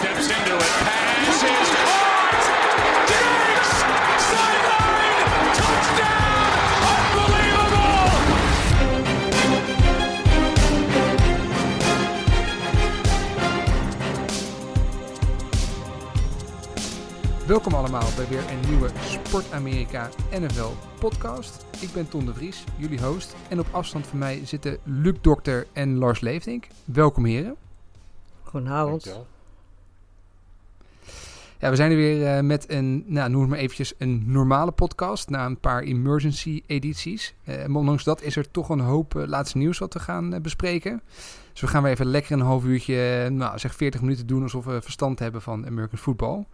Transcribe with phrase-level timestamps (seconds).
[0.00, 0.72] steps into it.
[0.86, 2.44] Pass is caught.
[3.10, 3.70] Diggs!
[4.30, 5.28] Sideline!
[5.58, 6.48] Touchdown!
[6.88, 8.08] Unbelievable!
[17.46, 21.66] Welkom allemaal bij weer een nieuwe Sport Amerika NFL podcast.
[21.80, 23.36] Ik ben Ton de Vries, jullie host.
[23.48, 26.66] En op afstand van mij zitten Luc Dokter en Lars Leefdink.
[26.84, 27.56] Welkom heren.
[28.42, 29.20] Goedenavond.
[31.60, 35.30] Ja, we zijn er weer eh, met een, nou, noem maar eventjes een normale podcast
[35.30, 37.34] na een paar emergency edities.
[37.44, 40.42] Eh, maar ondanks dat is er toch een hoop eh, laatste nieuws wat we gaan
[40.42, 41.02] bespreken.
[41.52, 44.64] Dus we gaan weer even lekker een half uurtje, nou zeg 40 minuten doen alsof
[44.64, 46.44] we verstand hebben van American football.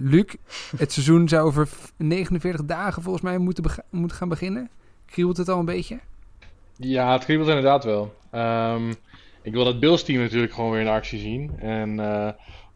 [0.00, 0.34] Luc,
[0.76, 4.70] het seizoen zou over 49 dagen volgens mij moeten, moeten gaan beginnen.
[5.06, 5.98] Kriebelt het al een beetje?
[6.76, 8.14] Ja, het kriebelt inderdaad wel.
[8.30, 8.90] Ehm,
[9.42, 11.58] ik wil dat Bills team natuurlijk gewoon weer in actie zien.
[11.58, 11.98] En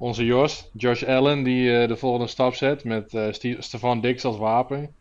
[0.04, 4.24] onze Jos, Josh Allen, die eh, de volgende stap zet met eh Ste- Stefan Dix
[4.24, 4.94] als wapen.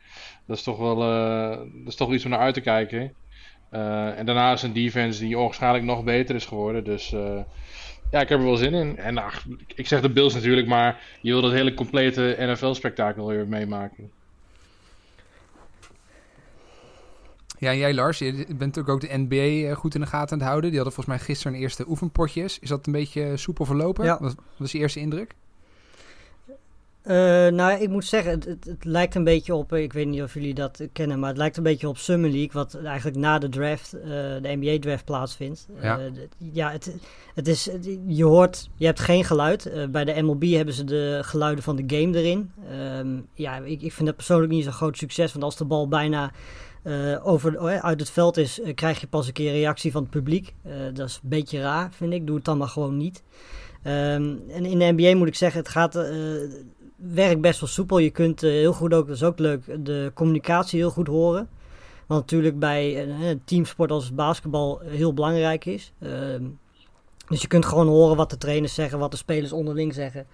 [0.47, 3.13] Dat is toch wel eh, dat is toch iets om naar uit te kijken.
[4.17, 6.83] En daarnaast een defense die waarschijnlijk nog beter is geworden.
[6.83, 7.09] Dus
[8.11, 8.97] ja, ik heb er wel zin in.
[8.97, 9.23] En
[9.75, 14.11] ik zeg de Bills natuurlijk, maar je wil dat hele complete NFL-spektakel weer meemaken.
[17.63, 20.31] Ja, en jij Lars, je bent natuurlijk ook de NBA eh, goed in de gaten
[20.31, 20.69] aan het houden.
[20.69, 22.59] Die hadden volgens mij gisteren een eerste oefenpotjes.
[22.59, 24.05] Is dat een beetje soepel verlopen?
[24.05, 24.17] Ja.
[24.21, 25.35] Wat was je eerste indruk?
[27.01, 27.15] Eh,
[27.47, 30.21] nou, ik moet zeggen, het, het, het lijkt een beetje op, eh, ik weet niet
[30.21, 33.37] of jullie dat kennen, maar het lijkt een beetje op Summer League, wat eigenlijk na
[33.39, 35.67] de draft, eh, de NBA-draft plaatsvindt.
[35.81, 35.99] Ja.
[35.99, 36.95] Eh, het,
[37.35, 39.65] het is, het- je hoort, je hebt geen geluid.
[39.65, 42.51] Eh, bij de MLB hebben ze de geluiden van de game erin.
[42.69, 45.87] Ehm, ja, ik, ik vind dat persoonlijk niet zo'n groot succes, want als de bal
[45.87, 46.31] bijna
[46.83, 50.01] eh, over, oh, uit het veld is, eh, krijg je pas een keer reactie van
[50.01, 50.55] het publiek.
[50.61, 52.27] Eh, dat is een beetje raar, vind ik.
[52.27, 53.23] Doe het dan maar gewoon niet.
[53.83, 55.93] Ehm, en in de NBA moet ik zeggen, het gaat,
[56.95, 57.97] werkt best wel soepel.
[57.97, 61.49] Je kunt heel goed ook, dat is ook leuk, de communicatie heel goed horen.
[62.07, 65.93] Want natuurlijk bij een, teamsport als basketbal heel belangrijk is.
[67.33, 70.25] Dus je kunt gewoon horen wat de trainers zeggen, wat de spelers onderling zeggen.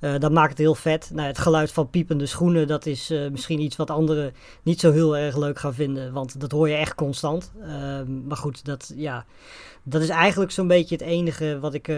[0.00, 1.10] Eh, dat maakt het heel vet.
[1.14, 4.92] Nou, het geluid van piepende schoenen, dat is eh, misschien iets wat anderen niet zo
[4.92, 6.12] heel erg leuk gaan vinden.
[6.12, 7.52] Want dat hoor je echt constant.
[7.62, 9.24] Ehm, maar goed, dat, ja,
[9.82, 11.96] dat is eigenlijk zo'n beetje het enige wat ik, eh,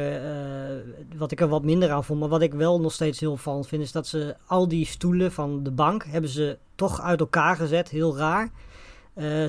[1.16, 2.20] wat ik er wat minder aan vond.
[2.20, 5.32] Maar wat ik wel nog steeds heel van vind, is dat ze al die stoelen
[5.32, 7.88] van de bank hebben ze toch uit elkaar gezet.
[7.88, 8.50] Heel raar.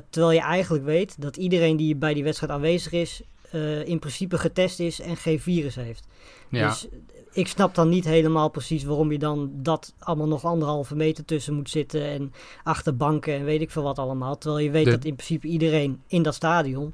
[0.09, 3.23] Terwijl je eigenlijk weet dat iedereen die bij die wedstrijd aanwezig is,
[3.55, 6.07] eh, in principe getest is en geen virus heeft.
[6.49, 6.67] Ja.
[6.67, 6.87] Dus
[7.31, 11.53] ik snap dan niet helemaal precies waarom je dan dat allemaal nog anderhalve meter tussen
[11.53, 12.33] moet zitten en
[12.63, 14.37] achter banken en weet ik veel wat allemaal.
[14.37, 16.93] Terwijl je weet De- dat in principe iedereen in dat stadion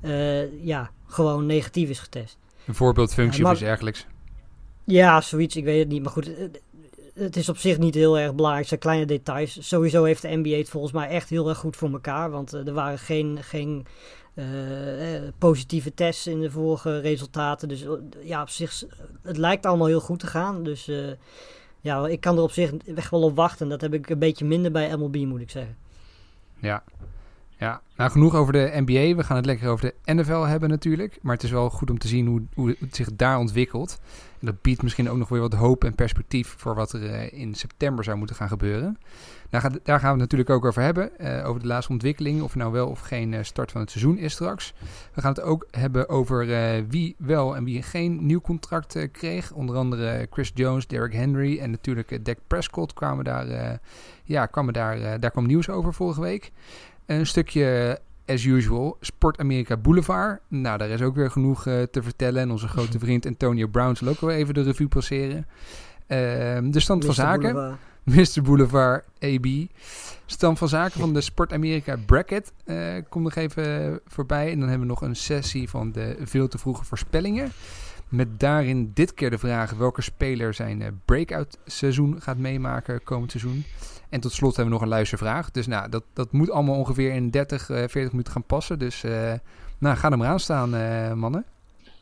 [0.00, 2.38] eh, ja, gewoon negatief is getest.
[2.66, 4.06] Een voorbeeldfunctie Ja, maar- of iets dergelijks.
[4.84, 6.02] Ja, zoiets, ik weet het niet.
[6.02, 6.30] Maar goed,
[7.14, 8.66] het- is op zich niet heel erg belangrijk.
[8.68, 9.68] Zijn kleine details.
[9.68, 12.30] Sowieso heeft de NBA het volgens mij echt heel erg goed voor elkaar.
[12.30, 14.21] Want eh, er waren geen, geen eh, eh,
[15.38, 17.68] positieve tests in de vorige resultaten.
[17.68, 17.90] Dus eh,
[18.22, 18.82] ja, op zich,
[19.22, 20.62] het lijkt allemaal heel goed te gaan.
[20.62, 21.12] Dus eh,
[21.80, 22.72] ja, ik kan er op zich
[23.10, 23.68] wel op wachten.
[23.68, 25.76] Dat heb ik een beetje minder bij MLB, moet ik zeggen.
[26.58, 26.82] Ja.
[27.58, 29.16] Ja, nou genoeg over de NBA.
[29.16, 31.18] We gaan het lekker over de NFL hebben natuurlijk.
[31.20, 34.00] Maar het is wel goed om te zien hoe, hoe het zich daar ontwikkelt.
[34.40, 37.40] En dat biedt misschien ook nog weer wat hoop en perspectief voor wat er eh,
[37.40, 38.98] in september zou moeten gaan gebeuren.
[39.60, 41.18] Ga- daar gaan we het natuurlijk ook over hebben.
[41.18, 42.42] eh, over de laatste ontwikkeling.
[42.42, 44.74] Of er nou wel of geen eh, start van het seizoen is straks.
[45.14, 49.52] We gaan het ook hebben over eh, wie wel en wie geen nieuw contract kreeg.
[49.52, 53.78] Onder andere Chris Jones, Derrick Henry en natuurlijk Dak Prescott kwamen daar,
[54.24, 56.50] ja, kwamen daar, daar kwam nieuws over vorige week.
[57.06, 60.40] Een stukje, as usual, Sport Amerika Boulevard.
[60.48, 62.42] Nou, daar is ook weer genoeg te vertellen.
[62.42, 65.46] En onze grote vriend Antonio Brown zal ook wel even de revue passeren.
[66.06, 67.52] Ehm, de stand van zaken.
[67.52, 67.80] Boulevard.
[68.14, 68.42] Mr.
[68.42, 69.46] Boulevard AB.
[70.26, 72.76] Stand van zaken van de Sport Amerika Bracket eh
[73.08, 74.50] komt nog even voorbij.
[74.50, 77.52] En dan hebben we nog een sessie van de veel te vroege voorspellingen.
[78.08, 83.30] Met daarin dit keer de vraag welke speler zijn eh, breakout seizoen gaat meemaken komend
[83.30, 83.64] seizoen.
[84.08, 85.50] En tot slot hebben we nog een luistervraag.
[85.50, 88.78] Dus nou, dat, dat moet allemaal ongeveer in 30, eh 40 minuten gaan passen.
[88.78, 89.32] Dus eh,
[89.78, 91.44] nou, ga er maar aan staan, eh, mannen.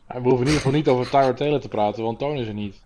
[0.06, 2.54] We hoeven in ieder geval niet over Tyler Taylor te praten, want Toon is er
[2.54, 2.82] niet.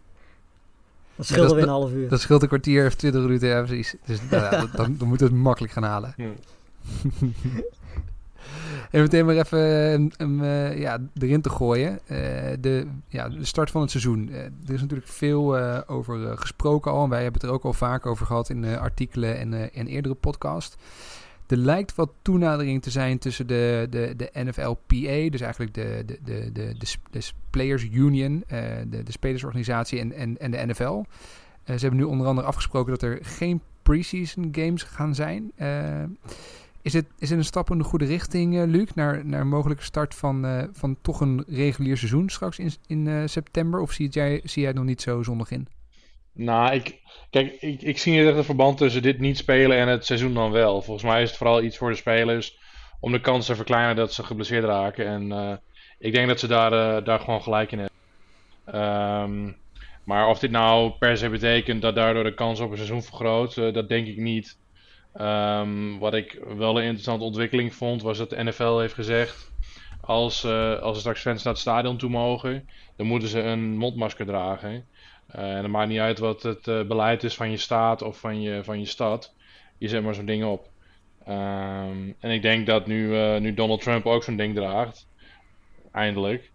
[1.16, 2.08] Dat scheelt dat- weer een half uur.
[2.08, 3.94] Dat scheelt een kwartier of 20 minuten, ja precies.
[4.06, 6.14] Dus nou, ja, dan, dan moeten we het makkelijk gaan halen.
[6.16, 6.28] Hm.
[8.90, 11.98] En meteen maar even hem, hem, eh, ja, erin te gooien.
[12.06, 12.18] Eh,
[12.60, 14.28] de, ja, de start van het seizoen.
[14.32, 17.04] Eh, er is natuurlijk veel eh, over eh, gesproken al.
[17.04, 19.80] En wij hebben het er ook al vaak over gehad in eh, artikelen en, eh,
[19.80, 20.76] en eerdere podcast.
[21.46, 26.18] Er lijkt wat toenadering te zijn tussen de, de, de NFLPA, dus eigenlijk de, de,
[26.24, 26.74] de, de,
[27.10, 30.82] de, Players Union, uh, de, de spelersorganisatie en, en, en de NFL.
[30.82, 31.04] Uh,
[31.64, 35.52] ze hebben nu onder andere afgesproken dat er geen preseason games gaan zijn.
[35.56, 36.02] Uh,
[36.82, 39.82] is, het, is het een stap in de goede richting, Luc, naar, naar een mogelijke
[39.82, 43.80] start van, van toch een regulier seizoen straks in, in september?
[43.80, 45.68] Of zie jij, zie jij het nog niet zo zonnig in?
[46.34, 47.00] Nou, ik,
[47.30, 50.34] kijk, ik, ik zie niet echt een verband tussen dit niet spelen en het seizoen
[50.34, 50.82] dan wel.
[50.82, 52.58] Volgens mij is het vooral iets voor de spelers
[53.00, 55.06] om de kans te verkleinen dat ze geblesseerd raken.
[55.06, 55.52] En uh,
[55.98, 57.92] ik denk dat ze daar, uh, daar gewoon gelijk in hebben.
[58.82, 59.56] Um,
[60.04, 63.56] maar of dit nou per se betekent dat daardoor de kans op een seizoen vergroot,
[63.56, 64.58] uh, dat denk ik niet.
[65.20, 69.52] Um, wat ik wel een interessante ontwikkeling vond, was dat de NFL heeft gezegd:
[70.00, 70.44] als,
[70.80, 74.86] als er straks fans naar het stadion toe mogen, dan moeten ze een mondmasker dragen.
[75.36, 78.18] Uh, en het maakt niet uit wat het uh, beleid is van je staat of
[78.18, 79.32] van je, van je stad.
[79.78, 80.68] Je zet maar zo'n ding op.
[81.28, 85.06] Um, en ik denk dat nu, uh, nu Donald Trump ook zo'n ding draagt,
[85.92, 86.50] eindelijk,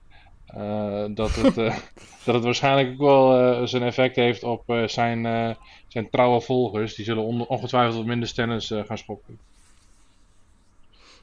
[1.10, 1.56] dat, het,
[2.26, 5.56] dat het waarschijnlijk ook wel zijn effect heeft op zijn,
[5.88, 6.96] zijn trouwe volgers.
[6.96, 9.40] Die zullen on ongetwijfeld wat minder stennis gaan schoppen.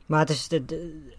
[0.06, 1.12] Maar het is de, de,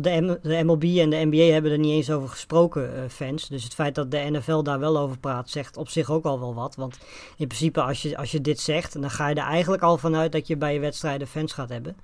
[0.00, 3.48] de, de, MLB en de NBA hebben er niet eens over gesproken, uh, fans.
[3.48, 6.40] Dus het feit dat de NFL daar wel over praat, zegt op zich ook al
[6.40, 6.74] wel wat.
[6.74, 6.98] Want
[7.36, 10.32] in principe, als je, als je dit zegt, dan ga je er eigenlijk al vanuit
[10.32, 11.96] dat je bij je wedstrijden fans gaat hebben.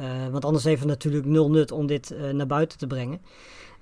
[0.00, 3.20] Uh, want anders heeft het natuurlijk nul nut om dit uh, naar buiten te brengen.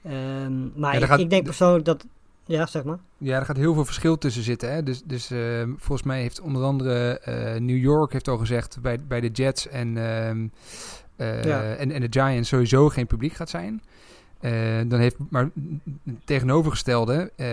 [0.07, 2.05] Um, maar ja, ik, gaat, ik, denk persoonlijk dat.
[2.45, 2.99] Ja, zeg maar.
[3.19, 4.73] Ja, er gaat heel veel verschil tussen zitten.
[4.73, 4.83] Hè?
[4.83, 5.27] Dus, dus
[5.77, 7.21] volgens mij heeft onder andere
[7.61, 9.97] New York heeft al gezegd bij, bij de Jets en.
[11.23, 11.75] Ehm, uh, ja.
[11.75, 13.83] en, en de Giants sowieso geen publiek gaat zijn.
[14.41, 14.53] Uh,
[14.87, 15.51] dan heeft maar
[16.25, 17.47] tegenovergestelde, uh,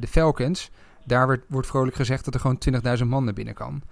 [0.00, 0.70] de Falcons,
[1.04, 2.58] daar wordt, wordt vrolijk gezegd dat er gewoon
[2.98, 3.82] 20.000 man naar binnen kan.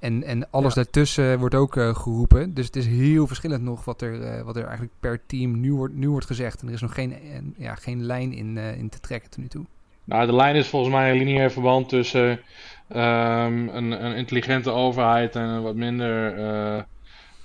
[0.00, 0.82] En, en alles ja.
[0.82, 2.54] daartussen wordt ook geroepen.
[2.54, 5.94] Dus het is heel verschillend nog wat er, wat er eigenlijk per team nu wordt,
[5.94, 6.60] nu wordt gezegd.
[6.60, 7.14] En er is nog geen,
[7.56, 9.64] ja, geen lijn in, in te trekken tot nu toe.
[10.04, 15.36] Nou, de lijn is volgens mij een lineair verband tussen um, een, een, intelligente overheid
[15.36, 16.36] en een wat minder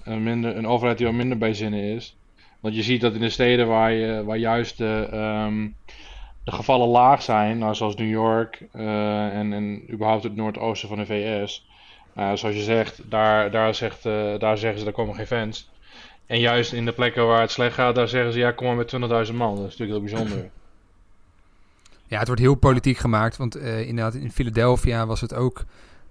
[0.07, 2.17] een, minder, een overheid die wat minder bij zinnen is.
[2.59, 5.09] Want je ziet dat in de steden waar, je, waar juist de,
[5.47, 5.75] um,
[6.43, 10.97] de gevallen laag zijn, nou, zoals New York uh, en, en überhaupt het noordoosten van
[10.97, 11.67] de VS.
[12.17, 15.69] Uh, zoals je zegt, daar, daar, zegt, uh, daar zeggen ze, daar komen geen fans.
[16.25, 18.75] En juist in de plekken waar het slecht gaat, daar zeggen ze, ja, kom maar
[18.75, 19.55] met 20.000 man.
[19.55, 20.49] Dat is natuurlijk heel bijzonder.
[22.07, 25.65] Ja, het wordt heel politiek gemaakt, want inderdaad in Philadelphia was het ook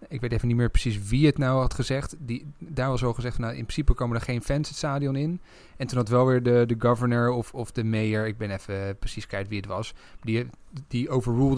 [0.08, 2.16] ik weet even niet meer precies wie het nou had gezegd.
[2.18, 5.40] Die, daar was al gezegd nou, in principe komen er geen fans het stadion in.
[5.76, 8.96] En toen had wel weer de, de governor of, of de mayor, ik ben even
[8.98, 9.94] precies kwijt wie het was.
[10.22, 10.46] Die,
[10.88, 11.08] die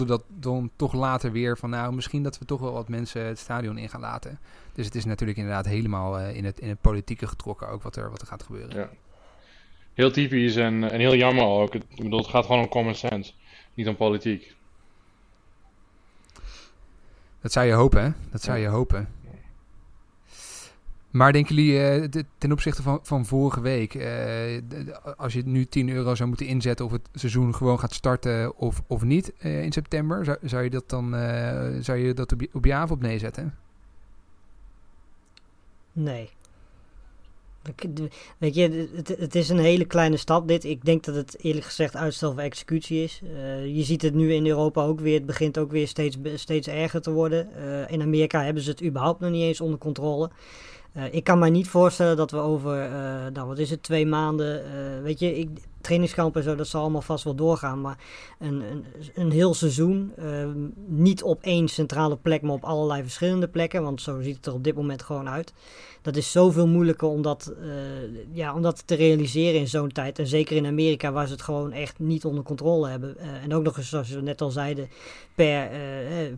[0.05, 3.39] dat dan toch later weer van, nou, misschien dat we toch wel wat mensen het
[3.39, 4.39] stadion in gaan laten.
[4.73, 7.95] Dus het is natuurlijk inderdaad helemaal uh, in, het, in het politieke getrokken ook wat
[7.95, 8.75] er, wat er gaat gebeuren.
[8.75, 8.89] Ja.
[9.93, 11.75] Heel typisch en, en heel jammer ook.
[11.75, 13.33] Ik bedoel, het gaat gewoon om common sense,
[13.73, 14.55] niet om politiek.
[17.41, 18.11] Dat zou je hopen, hè?
[18.31, 19.07] Dat zou je hopen.
[21.09, 24.61] Maar denken jullie uh, ten opzichte van, van vorige week, uh,
[25.17, 28.81] als je nu 10 euro zou moeten inzetten of het seizoen gewoon gaat starten of,
[28.87, 31.09] of niet uh, in september, zou, zou, je dat dan
[31.83, 33.55] zou je dat op je, op je avond neerzetten?
[35.91, 36.29] Nee.
[38.37, 40.63] Weet je, het, is een hele kleine stap dit.
[40.63, 43.21] Ik denk dat het eerlijk gezegd uitstel van executie is.
[43.23, 45.13] Uh, je ziet het nu in Europa ook weer.
[45.13, 47.49] Het begint ook weer steeds, steeds erger te worden.
[47.57, 50.29] Uh, in Amerika hebben ze het überhaupt nog niet eens onder controle.
[50.93, 52.89] Uh, ik kan me niet voorstellen dat we over,
[53.33, 54.63] nou wat is het, twee maanden,
[55.03, 55.49] weet je, ik,
[55.81, 57.81] trainingskamp en zo, dat zal allemaal vast wel doorgaan.
[57.81, 57.97] Maar
[58.39, 60.13] een, een, een heel seizoen,
[60.87, 63.83] niet op één centrale plek, maar op allerlei verschillende plekken.
[63.83, 65.53] Want zo ziet het er op dit moment gewoon uit
[66.01, 67.53] dat is zoveel moeilijker om dat,
[68.31, 70.19] ja, om dat te realiseren in zo'n tijd.
[70.19, 73.17] En zeker in Amerika, waar ze het gewoon echt niet onder controle hebben.
[73.17, 74.89] En ook nog eens, zoals we net al zeiden,
[75.35, 75.69] per,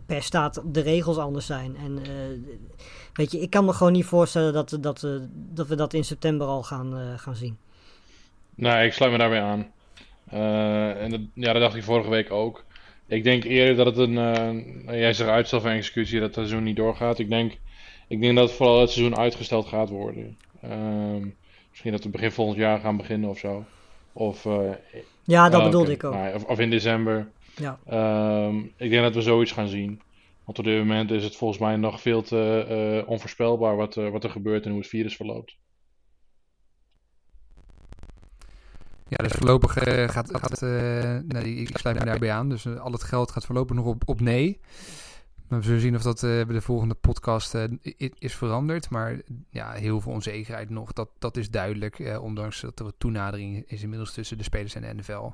[0.06, 1.76] per staat de regels anders zijn.
[1.76, 1.98] En
[3.12, 6.46] weet je, ik kan me gewoon niet voorstellen dat, dat, dat we dat in september
[6.46, 7.56] al gaan, gaan zien.
[8.54, 9.72] Nee, ik sluit me daarbij aan.
[10.96, 12.64] en dat, ja, dat dacht ik vorige week ook.
[13.06, 16.76] Ik denk eerder dat het een, jij zegt uitstel van executie, dat het zo niet
[16.76, 17.18] doorgaat.
[17.18, 17.52] Ik denk
[18.12, 20.36] ik denk dat vooral het seizoen uitgesteld gaat worden.
[20.64, 21.36] Um,
[21.70, 23.64] misschien dat we begin volgend jaar gaan beginnen of zo.
[24.12, 24.70] Of, uh,
[25.24, 26.14] ja, dat uh, bedoelde ik ook.
[26.14, 27.28] Nou, of, of, in december.
[27.56, 27.78] Ja.
[28.46, 30.00] Um, ik denk dat we zoiets gaan zien.
[30.52, 32.66] Want op dit moment is het volgens mij nog veel te
[33.04, 35.56] uh, onvoorspelbaar wat, wat er gebeurt en hoe het virus verloopt.
[39.08, 39.72] Ja, dus voorlopig
[40.12, 40.60] gaat, gaat
[41.26, 42.48] nee, ik sluit me daarbij aan.
[42.48, 44.60] Dus al het geld gaat voorlopig nog op, op nee.
[45.48, 47.64] we zullen zien of dat uh, bij de volgende podcast uh,
[48.18, 48.90] is veranderd.
[48.90, 50.92] Maar ja, heel veel onzekerheid nog.
[50.92, 51.98] Dat, dat is duidelijk.
[51.98, 55.30] Uh, ondanks dat er wat toenadering is inmiddels tussen de spelers en de NFL.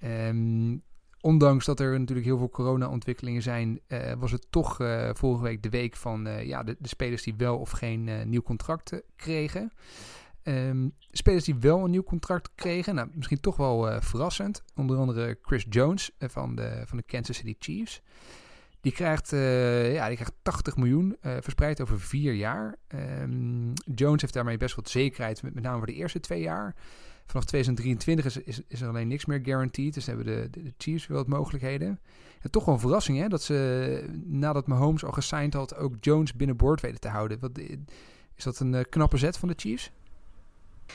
[0.00, 0.76] Ehm,
[1.20, 3.80] ondanks dat er natuurlijk heel veel corona-ontwikkelingen zijn,
[4.18, 4.76] was het toch
[5.12, 9.02] vorige week de week van ja, de, de, spelers die wel of geen nieuw contract
[9.16, 9.72] kregen.
[10.42, 14.62] Um, spelers die wel een nieuw contract kregen, nou, misschien toch wel verrassend.
[14.74, 18.02] Onder andere Chris Jones van, de, van de Kansas City Chiefs.
[18.80, 19.30] Die krijgt,
[19.94, 22.76] ja, die krijgt 80 miljoen verspreid over vier jaar.
[23.22, 26.74] Um, Jones heeft daarmee best wat zekerheid, met, met name voor de eerste twee jaar.
[27.28, 29.94] Vanaf 2023 is, is, er alleen niks meer guaranteed.
[29.94, 32.00] Dus hebben de, Chiefs wel wat mogelijkheden.
[32.40, 35.76] En toch wel een verrassing hè, dat ze nadat Mahomes al gesigned had...
[35.76, 37.38] ook Jones binnenboord weten te houden.
[37.40, 37.58] Wat,
[38.34, 39.90] is dat een uh, knappe zet van de Chiefs?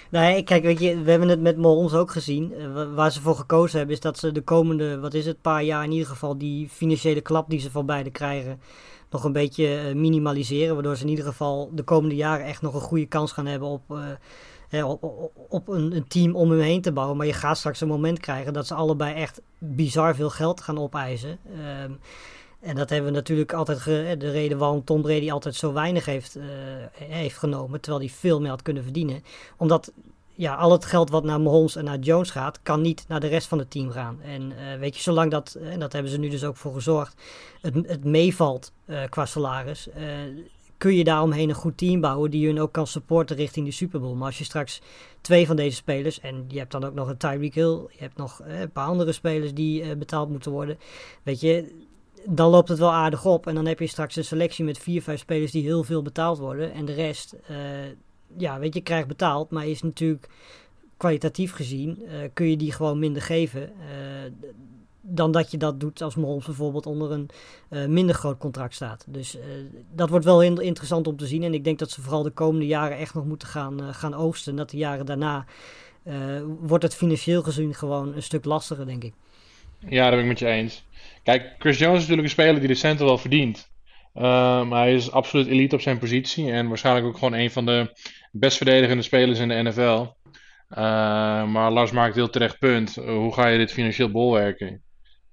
[0.09, 2.53] Nee, kijk, weet je, we hebben het met Mahomes ook gezien.
[2.57, 5.63] Uh, waar ze voor gekozen hebben is dat ze de komende, wat is het, paar
[5.63, 8.59] jaar in ieder geval die financiële klap die ze van beide krijgen
[9.09, 10.73] nog een beetje uh, minimaliseren.
[10.73, 13.67] Waardoor ze in ieder geval de komende jaren echt nog een goede kans gaan hebben
[13.67, 13.81] op,
[14.81, 17.17] op, een, een, team om hem heen te bouwen.
[17.17, 20.79] Maar je gaat straks een moment krijgen dat ze allebei echt bizar veel geld gaan
[20.79, 21.37] opeisen.
[21.55, 21.91] Ehm,
[22.59, 23.83] en dat hebben we natuurlijk altijd
[24.19, 26.43] de reden waarom Tom Brady altijd zo weinig heeft, uh,
[26.93, 29.23] heeft genomen, terwijl hij veel meer had kunnen verdienen.
[29.57, 29.91] Omdat
[30.35, 33.27] ja, al het geld wat naar Mahomes en naar Jones gaat, kan niet naar de
[33.27, 34.21] rest van het team gaan.
[34.21, 37.21] En uh, weet je, zolang dat, en dat hebben ze nu dus ook voor gezorgd,
[37.61, 39.87] het, het meevalt uh, qua salaris,
[40.83, 43.99] kun je daaromheen een goed team bouwen die hun ook kan supporten richting de Super
[43.99, 44.15] Bowl.
[44.15, 44.81] Maar als je straks
[45.21, 48.17] twee van deze spelers, en je hebt dan ook nog een Tyreek Hill, je hebt
[48.17, 50.77] nog een paar andere spelers die betaald moeten worden,
[51.23, 51.83] weet je,
[52.25, 53.47] dan loopt het wel aardig op.
[53.47, 56.37] En dan heb je straks een selectie met vier, vijf spelers die heel veel betaald
[56.37, 56.73] worden.
[56.73, 57.57] En de rest, uh,
[58.37, 59.49] ja, weet je, krijgt betaald.
[59.49, 60.29] Maar is natuurlijk
[60.97, 63.71] kwalitatief gezien, kun je die gewoon minder geven.
[65.05, 67.29] Dan dat je dat doet als Mahomes bijvoorbeeld onder een
[67.93, 69.05] minder groot contract staat.
[69.07, 69.37] Dus
[69.95, 71.43] dat wordt wel heel interessant om te zien.
[71.43, 74.51] En ik denk dat ze vooral de komende jaren echt nog moeten gaan, gaan oogsten.
[74.51, 75.45] En dat de jaren daarna
[76.59, 79.13] wordt het financieel gezien gewoon een stuk lastiger, denk ik.
[79.89, 80.85] Ja, dat ben ik met je eens.
[81.23, 83.71] Kijk, Chris Jones is natuurlijk een speler die de centen wel verdient.
[84.15, 87.91] Um, hij is absoluut elite op zijn positie en waarschijnlijk ook gewoon een van de
[88.31, 89.81] best verdedigende spelers in de NFL.
[89.81, 90.07] Uh,
[90.69, 92.95] ehm, maar Lars maakt heel terecht punt.
[92.95, 94.81] hoe ga je dit financieel bolwerken?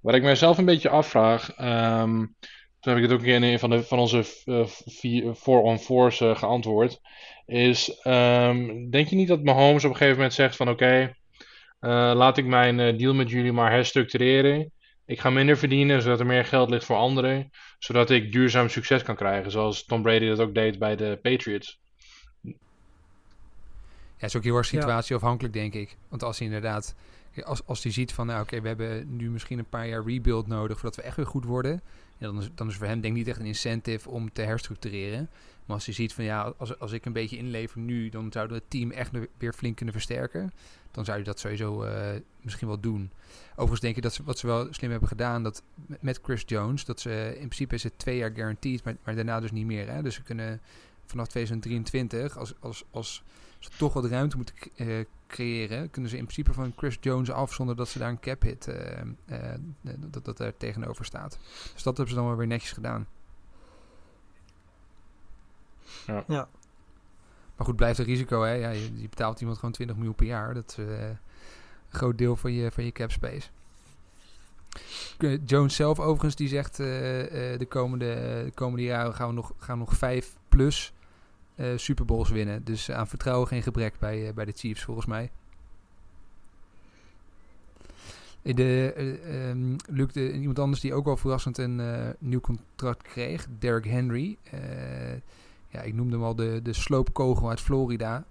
[0.01, 2.35] Wat ik mijzelf een beetje afvraag, um,
[2.81, 7.01] toen heb ik het ook in een van, de, van onze 4-on-4's uh, geantwoord,
[7.47, 8.01] is
[8.91, 11.13] denk je niet dat Mahomes op een gegeven moment zegt van oké,
[11.81, 14.73] uh, laat ik mijn uh, deal met jullie maar herstructureren.
[15.07, 17.51] Ik ga minder verdienen, zodat er meer geld ligt voor anderen.
[17.79, 19.51] Zodat ik duurzaam succes kan krijgen.
[19.51, 21.81] Zoals Tom Brady dat ook deed bij de Patriots.
[24.17, 25.97] Ja, is ook heel erg situatieafhankelijk, denk ik.
[26.09, 26.95] Want als hij inderdaad,
[27.45, 30.47] als, als hij ziet van, nou oké, we hebben nu misschien een paar jaar rebuild
[30.47, 31.83] nodig voordat we echt weer goed worden.
[32.19, 35.31] Dan, is, dan is voor hem denk ik niet echt een incentive om te herstructureren.
[35.65, 38.57] Maar als hij ziet van, ja, als, als ik een beetje inlever nu, dan zouden
[38.57, 40.53] we het team echt weer flink kunnen versterken
[40.91, 42.11] dan zou je dat sowieso uh,
[42.41, 43.11] misschien wel doen.
[43.51, 45.63] Overigens denk ik dat ze wat ze wel slim hebben gedaan, dat
[46.01, 49.41] met Chris Jones, dat ze in principe is het twee jaar guaranteed, maar, maar daarna
[49.41, 49.91] dus niet meer.
[49.91, 50.03] Hè?
[50.03, 50.61] Dus ze kunnen
[51.07, 53.23] vanaf 2023, als, als, als
[53.61, 57.53] ze toch wat ruimte moeten uh, creëren, kunnen ze in principe van Chris Jones af
[57.53, 59.55] zonder dat ze daar een cap hit uh,
[60.11, 61.39] dat, dat er tegenover staat.
[61.73, 63.07] Dus dat hebben ze dan wel weer netjes gedaan.
[66.07, 66.25] Ja.
[66.27, 66.49] ja.
[67.57, 68.43] Maar goed, blijft een risico.
[68.43, 68.53] Hè?
[68.53, 70.55] Ja, je, je, betaalt iemand gewoon 20 miljoen per jaar.
[70.55, 71.19] Dat is uh, een
[71.89, 73.49] groot deel van je, van je cap space.
[75.45, 79.53] Jones zelf overigens, die zegt uh, uh, de, komende, de komende jaren gaan we nog,
[79.59, 80.93] gaan we nog vijf plus
[81.77, 82.65] Super Bowls winnen.
[82.65, 85.31] Dus aan vertrouwen geen gebrek bij, bij de Chiefs volgens mij.
[88.43, 91.81] De, Luc, de, iemand anders die ook wel verrassend een
[92.19, 94.37] nieuw contract kreeg, Derrick Henry
[95.71, 98.25] ja, ik noemde hem al de, de sloopkogel uit Florida.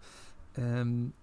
[0.59, 1.13] Um,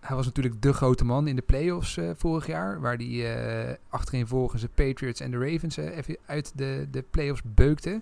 [0.00, 2.80] hij was natuurlijk de grote man in de playoffs uh, vorig jaar.
[2.80, 7.04] Waar hij uh, achterin volgens de Patriots en de Ravens uh, even uit de, de
[7.10, 8.00] playoffs beukte.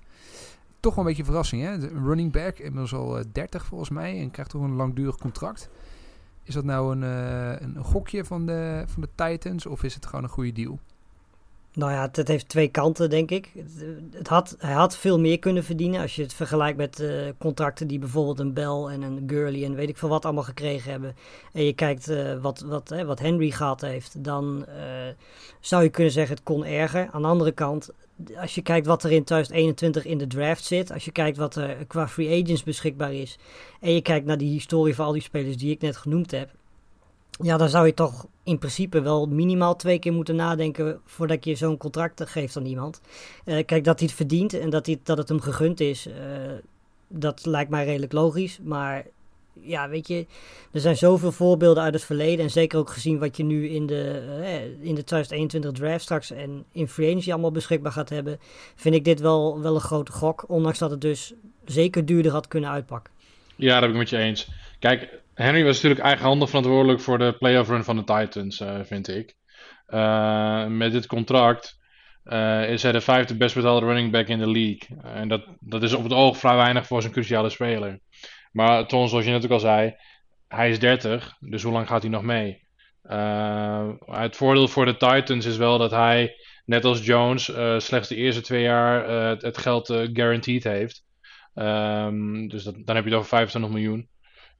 [0.80, 1.72] Toch wel een beetje verrassing, hè?
[1.72, 4.20] Een running back, inmiddels al 30 volgens mij.
[4.20, 5.70] En krijgt toch een langdurig contract.
[6.42, 7.02] Is dat nou een,
[7.62, 10.78] een gokje van de, van de Titans of is het gewoon een goede deal?
[11.72, 13.52] Nou ja, het, heeft twee kanten, denk ik.
[14.10, 17.86] Het, had, hij had veel meer kunnen verdienen als je het vergelijkt met uh, contracten
[17.86, 21.16] die bijvoorbeeld een Bell en een Gurley en weet ik veel wat allemaal gekregen hebben.
[21.52, 24.66] En je kijkt wat, wat, hè, wat Henry gehad heeft, dan
[25.60, 27.08] zou je kunnen zeggen het kon erger.
[27.12, 27.90] Aan de andere kant,
[28.36, 31.56] als je kijkt wat er in 2021 in de draft zit, als je kijkt wat
[31.56, 33.38] er qua free agents beschikbaar is
[33.80, 36.50] en je kijkt naar die historie van al die spelers die ik net genoemd heb,
[37.42, 41.54] Ja, dan zou je toch in principe wel minimaal twee keer moeten nadenken voordat je
[41.54, 43.00] zo'n contract geeft aan iemand.
[43.44, 46.14] Uh, kijk, dat hij het verdient en dat, hij, dat het hem gegund is, uh,
[47.08, 48.58] dat lijkt mij redelijk logisch.
[48.62, 49.06] Maar
[49.60, 50.26] ja, weet je,
[50.72, 52.44] er zijn zoveel voorbeelden uit het verleden.
[52.44, 56.30] En zeker ook gezien wat je nu in de, uh, in de 2021 draft straks
[56.30, 58.38] en in free agency allemaal beschikbaar gaat hebben.
[58.74, 60.44] Vind ik dit wel, wel een grote gok.
[60.48, 61.34] Ondanks dat het dus
[61.64, 63.12] zeker duurder had kunnen uitpakken.
[63.56, 64.48] Ja, dat heb ik met je eens.
[64.78, 69.08] Kijk, Henry was natuurlijk eigenhandig verantwoordelijk voor de playoff run van de Titans, uh, vind
[69.08, 69.34] ik.
[69.88, 71.76] Uh, met dit contract
[72.68, 75.00] is hij de vijfde best betaalde running back in de league.
[75.02, 78.00] en dat, dat is op het oog vrij weinig voor zo'n cruciale speler.
[78.52, 79.96] Maar Ton, zoals je net ook al zei,
[80.48, 82.66] hij is 30, dus hoe lang gaat hij nog mee?
[84.06, 87.44] het voordeel voor de Titans is wel dat hij, net als Jones,
[87.76, 91.04] slechts de eerste twee jaar het, het, geld guaranteed heeft.
[91.54, 94.08] Um, dus dan heb je het over 25 miljoen.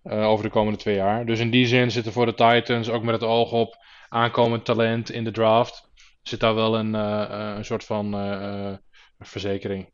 [0.03, 1.27] Over de komende twee jaar.
[1.27, 3.77] Dus in die zin zit er voor de Titans, ook met het oog op
[4.09, 5.91] aankomend talent in de draft,
[6.23, 8.11] zit daar wel een, een soort van
[9.19, 9.91] verzekering.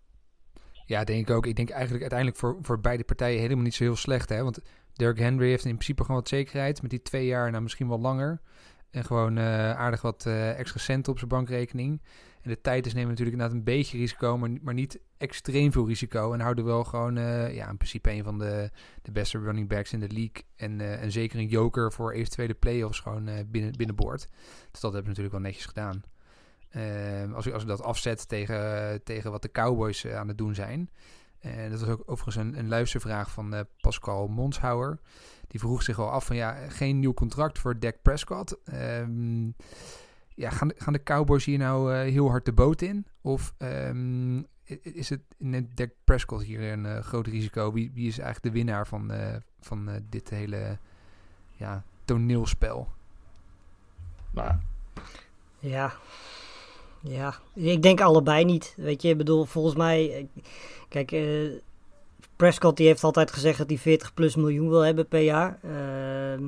[0.84, 1.46] Ja, denk ik ook.
[1.46, 4.28] Ik denk eigenlijk uiteindelijk voor, voor beide partijen helemaal niet zo heel slecht.
[4.28, 4.42] Hè?
[4.42, 4.58] Want
[4.92, 6.82] Derrick Henry heeft in principe gewoon wat zekerheid.
[6.82, 8.40] Met die twee jaar, nou misschien wel langer.
[8.90, 12.00] En gewoon aardig wat extra centen op zijn bankrekening.
[12.44, 15.86] En de tijd is nemen natuurlijk inderdaad een beetje risico, maar, maar niet extreem veel
[15.86, 16.32] risico.
[16.32, 18.70] En houden wel gewoon uh, ja, in principe een van de,
[19.02, 20.44] de beste running backs in de league.
[20.56, 24.20] En, en zeker een joker voor eventuele playoffs gewoon binnen, binnenboord.
[24.70, 26.02] Dus dat hebben we natuurlijk wel netjes gedaan.
[26.75, 30.90] Ehm, als, als je dat afzet tegen, tegen wat de Cowboys aan het doen zijn.
[31.40, 34.99] En dat was ook overigens een, een luistervraag van Pascal Monshouwer.
[35.49, 38.57] Die vroeg zich al af van ja, geen nieuw contract voor Dak Prescott.
[38.73, 39.54] Um,
[40.28, 43.07] ja, gaan, de, gaan de Cowboys hier nou uh, heel hard de boot in?
[43.21, 44.47] Of um,
[44.83, 47.73] is het net Dak Prescott hier een uh, groot risico?
[47.73, 50.78] Wie, wie is eigenlijk de winnaar van, uh, van dit hele
[51.52, 52.88] ja, toneelspel?
[54.31, 54.54] Nou.
[55.59, 55.93] Ja.
[57.06, 58.75] Ja, ik denk allebei niet.
[58.76, 60.28] Weet je, ik bedoel, volgens mij...
[60.88, 61.12] Kijk,
[62.37, 65.58] Prescott die heeft altijd gezegd dat hij 40 plus miljoen wil hebben per jaar.
[65.62, 66.44] Ehm,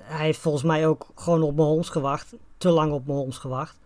[0.00, 2.34] hij heeft volgens mij ook gewoon op Mahomes gewacht.
[2.58, 3.78] Te lang op Mahomes gewacht.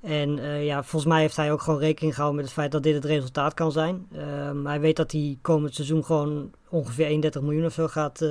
[0.00, 2.82] En uh, ja, volgens mij heeft hij ook gewoon rekening gehouden met het feit dat
[2.82, 4.08] dit het resultaat kan zijn.
[4.48, 8.24] Um, hij weet dat hij komend seizoen gewoon ongeveer 31 miljoen of zo gaat,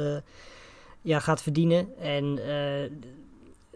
[1.01, 1.97] ja, gaat verdienen.
[1.97, 2.39] En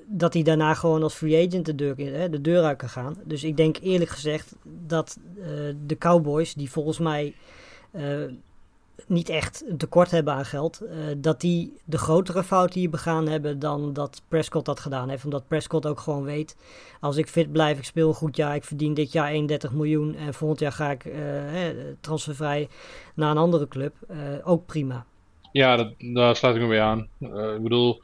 [0.10, 3.16] dat hij daarna gewoon als free agent de deur, hè, de deur uit kan gaan.
[3.24, 5.18] Dus ik denk eerlijk gezegd dat
[5.86, 7.34] de Cowboys, die volgens mij
[9.08, 13.28] niet echt een tekort hebben aan geld, uh, dat die de grotere fout hier begaan
[13.28, 15.24] hebben dan dat Prescott dat gedaan heeft.
[15.24, 16.58] Omdat Prescott ook gewoon weet,
[17.00, 20.16] als ik fit blijf, ik speel een goed jaar, ik verdien dit jaar 31 miljoen
[20.16, 21.06] en volgend jaar ga ik
[22.02, 22.68] transfervrij
[23.16, 23.96] naar een andere club.
[24.44, 25.06] Ook prima.
[25.52, 27.08] Ja, dat, daar sluit ik me bij aan.
[27.56, 28.02] ik bedoel,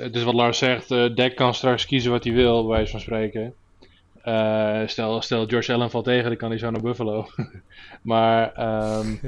[0.00, 3.00] het is wat Lars zegt, Dek kan straks kiezen wat hij wil, bij wijze van
[3.00, 3.54] spreken.
[4.24, 7.26] Uh, stel, stel George Allen valt tegen, dan kan hij zo naar Buffalo.
[8.02, 8.42] maar,
[8.98, 9.20] um,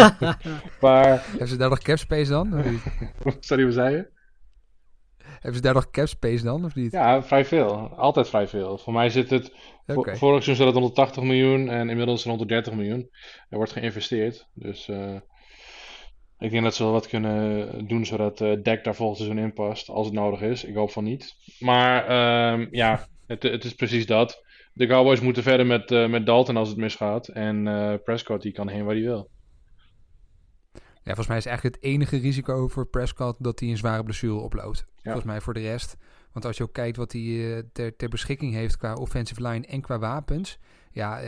[0.80, 1.24] maar...
[1.28, 2.48] Hebben ze daar nog cap space dan?
[3.40, 4.08] Sorry, wat zei je?
[5.18, 6.92] Hebben ze daar nog cap space dan, of niet?
[6.92, 7.76] Ja, vrij veel.
[7.96, 8.78] Altijd vrij veel.
[8.78, 9.52] Voor mij zit het...
[9.86, 10.16] Okay.
[10.16, 13.10] Vorig seizoen zat het 180 miljoen en inmiddels 130 miljoen.
[13.48, 14.46] Er wordt geïnvesteerd.
[14.54, 15.14] Dus uh,
[16.38, 19.52] ik denk dat ze wel wat kunnen doen zodat uh, Deck daar volgend seizoen in
[19.52, 19.88] past.
[19.88, 20.64] Als het nodig is.
[20.64, 21.34] Ik hoop van niet.
[21.58, 22.02] Maar
[22.52, 24.44] um, ja, het, het, is precies dat.
[24.72, 27.28] De Cowboys moeten verder met, uh, met Dalton als het misgaat.
[27.28, 29.30] En uh, Prescott die kan heen waar hij wil.
[30.72, 34.34] Ja, volgens mij is eigenlijk het enige risico voor Prescott dat hij een zware blessure
[34.34, 34.78] oploopt.
[34.78, 35.02] Ja.
[35.02, 35.96] Volgens mij voor de rest.
[36.32, 39.80] Want als je ook kijkt wat hij ter, ter, beschikking heeft qua offensive line en
[39.80, 40.58] qua wapens.
[40.90, 41.20] Ja,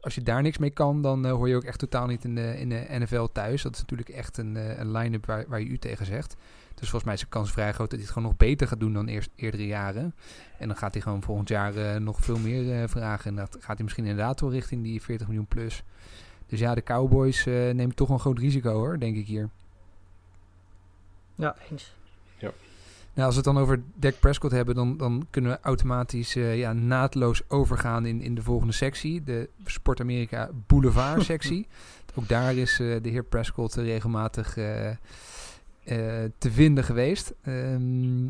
[0.00, 2.60] als je daar niks mee kan, dan hoor je ook echt totaal niet in de,
[2.60, 3.62] in de NFL thuis.
[3.62, 6.36] Dat is natuurlijk echt een, een line-up waar, waar je u tegen zegt.
[6.78, 8.80] Dus volgens mij is de kans vrij groot dat hij het gewoon nog beter gaat
[8.80, 10.14] doen dan eerst, eerdere jaren.
[10.58, 13.30] En dan gaat hij gewoon volgend jaar uh, nog veel meer uh, vragen.
[13.30, 15.82] En dat gaat hij misschien inderdaad wel richting die 40 miljoen plus.
[16.46, 19.48] Dus ja, de Cowboys uh, nemen toch een groot risico hoor, denk ik hier.
[21.34, 21.94] Ja, eens.
[23.18, 26.72] Nou, als we het dan over Dak Prescott hebben, dan, dan kunnen we automatisch ja,
[26.72, 29.22] naadloos overgaan in, in de volgende sectie.
[29.22, 31.66] De Sport Amerika Boulevard sectie.
[32.14, 34.90] Ook daar is de heer Prescott regelmatig uh,
[36.38, 37.34] te vinden geweest.
[37.46, 38.22] Um,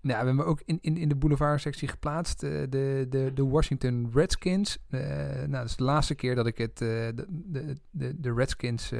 [0.00, 4.78] nou, we hebben ook in, in, in de boulevard-sectie geplaatst de, de, de Washington Redskins.
[4.88, 8.92] Nou, dat is de laatste keer dat ik het, de, de, de Redskins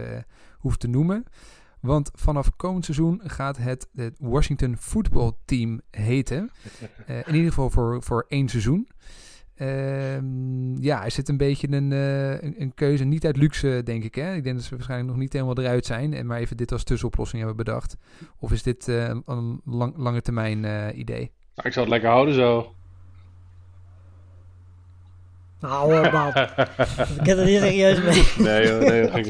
[0.58, 1.24] hoef te noemen.
[1.82, 6.50] Want vanaf komend seizoen gaat het het Washington Football Team heten.
[7.26, 8.88] in ieder geval voor, voor één seizoen.
[9.54, 14.04] Ehm, ja, is het een beetje een, eh, een, een keuze niet uit luxe, denk
[14.04, 14.14] ik.
[14.14, 14.34] Hè?
[14.34, 16.14] Ik denk dat ze waarschijnlijk nog niet helemaal eruit zijn.
[16.14, 17.96] En maar even dit als tussenoplossing hebben bedacht.
[18.38, 21.32] Of is dit eh, een lang, lange termijn eh, idee?
[21.54, 22.74] Nou, ik zou het lekker houden zo.
[25.62, 26.37] Nou, hoor, Bob.
[27.20, 28.46] ik heb er niet serieus mee.
[28.46, 29.27] Nee, joh, nee, dat ging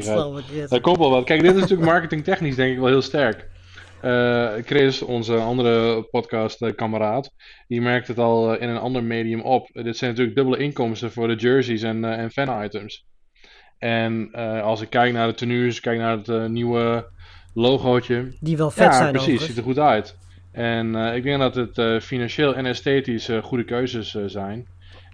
[0.47, 0.69] Chris.
[0.69, 1.25] Dat komt wel wat.
[1.25, 3.49] Kijk, dit is natuurlijk marketingtechnisch denk ik wel heel sterk.
[4.01, 7.31] Eh, Chris, onze andere podcast-kameraad,
[7.67, 9.69] die merkt het al eh, in een ander medium op.
[9.73, 13.05] dit zijn natuurlijk dubbele inkomsten voor de jerseys en, eh, en fan-items.
[13.77, 17.11] En eh, als ik kijk naar de tenues, kijk naar het eh, nieuwe
[17.53, 18.35] logootje.
[18.39, 19.27] Die wel vet ja, zijn precies.
[19.27, 19.47] overigens.
[19.47, 20.17] Ziet er goed uit.
[20.51, 24.67] En eh, ik denk dat het eh, financieel en esthetisch eh, goede keuzes eh, zijn.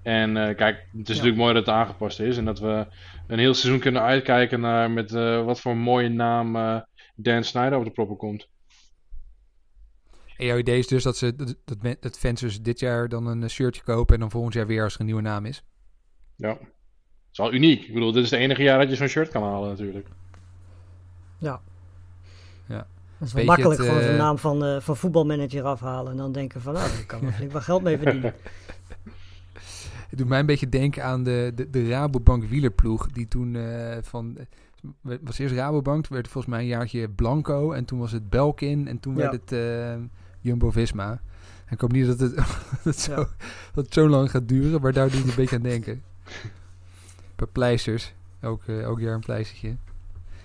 [0.03, 2.37] En eh, kijk, het is natuurlijk mooi dat het aangepast is.
[2.37, 2.87] En dat we
[3.27, 6.81] een heel seizoen kunnen uitkijken naar met eh, wat voor mooie naam eh,
[7.15, 8.47] Dan Snyder op de proppen komt.
[10.37, 13.49] En jouw idee is dus dat, ze, dat, dat, fans dus dit jaar dan een
[13.49, 15.63] shirtje kopen en dan volgend jaar weer als er een nieuwe naam is.
[16.35, 16.47] Ja.
[16.47, 16.57] Dat
[17.31, 17.87] is wel uniek.
[17.87, 20.07] Ik bedoel, dit is het enige jaar dat je zo'n shirt kan halen natuurlijk.
[21.37, 21.61] Ja.
[22.67, 22.87] Ja.
[23.17, 26.11] Dat is wel Beetje makkelijk het, gewoon de naam van, eh, van voetbalmanager afhalen.
[26.11, 28.33] En dan denken van, nou, daar kan wel flink wat geld mee verdienen.
[30.09, 33.07] Het doet mij een beetje denken aan de, de, de Rabobank wielerploeg.
[33.11, 34.37] Die toen eh, van...
[35.07, 37.71] Het was eerst Rabobank, toen werd het volgens mij een jaartje Blanco.
[37.71, 39.19] En toen was het Belkin en toen Ja.
[39.19, 40.03] werd het eh,
[40.39, 41.09] Jumbo-Visma.
[41.65, 42.35] En ik hoop niet dat het,
[42.83, 43.27] dat zo, Ja.
[43.73, 46.03] dat het zo lang gaat duren, maar daar doe ik een beetje aan denken.
[47.35, 48.13] Per pleisters.
[48.39, 49.67] Elk, eh, elk jaar een pleistertje.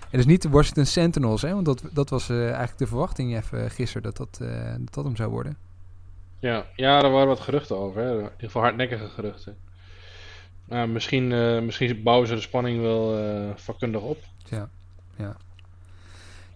[0.09, 1.53] En dus niet de Washington Sentinels, hè?
[1.53, 4.37] want dat, dat was eigenlijk de verwachting even gisteren dat dat,
[4.79, 5.57] dat dat hem zou worden.
[6.39, 8.01] Ja, ja, er waren wat geruchten over.
[8.01, 8.09] Hè.
[8.11, 9.57] In ieder geval hardnekkige geruchten.
[10.67, 14.17] Nou, misschien, eh, misschien bouwen ze de spanning wel eh, vakkundig op.
[14.49, 14.69] Ja,
[15.17, 15.35] ja.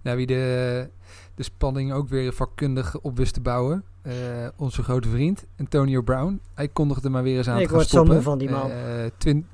[0.02, 0.90] Nou, wie de,
[1.36, 3.84] de spanning ook weer vakkundig op wist te bouwen.
[4.02, 4.14] eh,
[4.56, 6.42] onze grote vriend, Antonio Brown.
[6.56, 8.72] Hij kondigde maar weer eens aan Ik te gaan word zo van die man.
[8.72, 9.48] Eh, twin-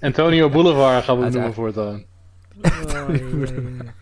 [0.00, 2.04] Antonio Boulevard gaan we noemen voortaan.
[2.62, 3.08] Oh.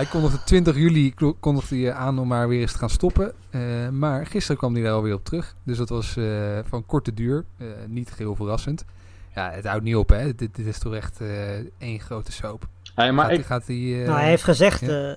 [0.00, 3.32] hij kondigde 20 juli kondigde hij aan om maar weer eens te gaan stoppen.
[3.50, 5.54] Eh, maar gisteren kwam hij daar alweer op terug.
[5.62, 7.44] Dus dat was eh, van korte duur.
[7.56, 8.84] Eh, niet geheel verrassend.
[9.34, 10.34] Ja, het houdt niet op, hè.
[10.34, 12.66] Dit, dit is toch echt eh, één grote soap.
[12.94, 13.76] Hey, maar gaat, ik, gaat hij...
[14.00, 14.80] eh, Nou, hij heeft gezegd...
[14.80, 15.10] ja.
[15.10, 15.16] eh,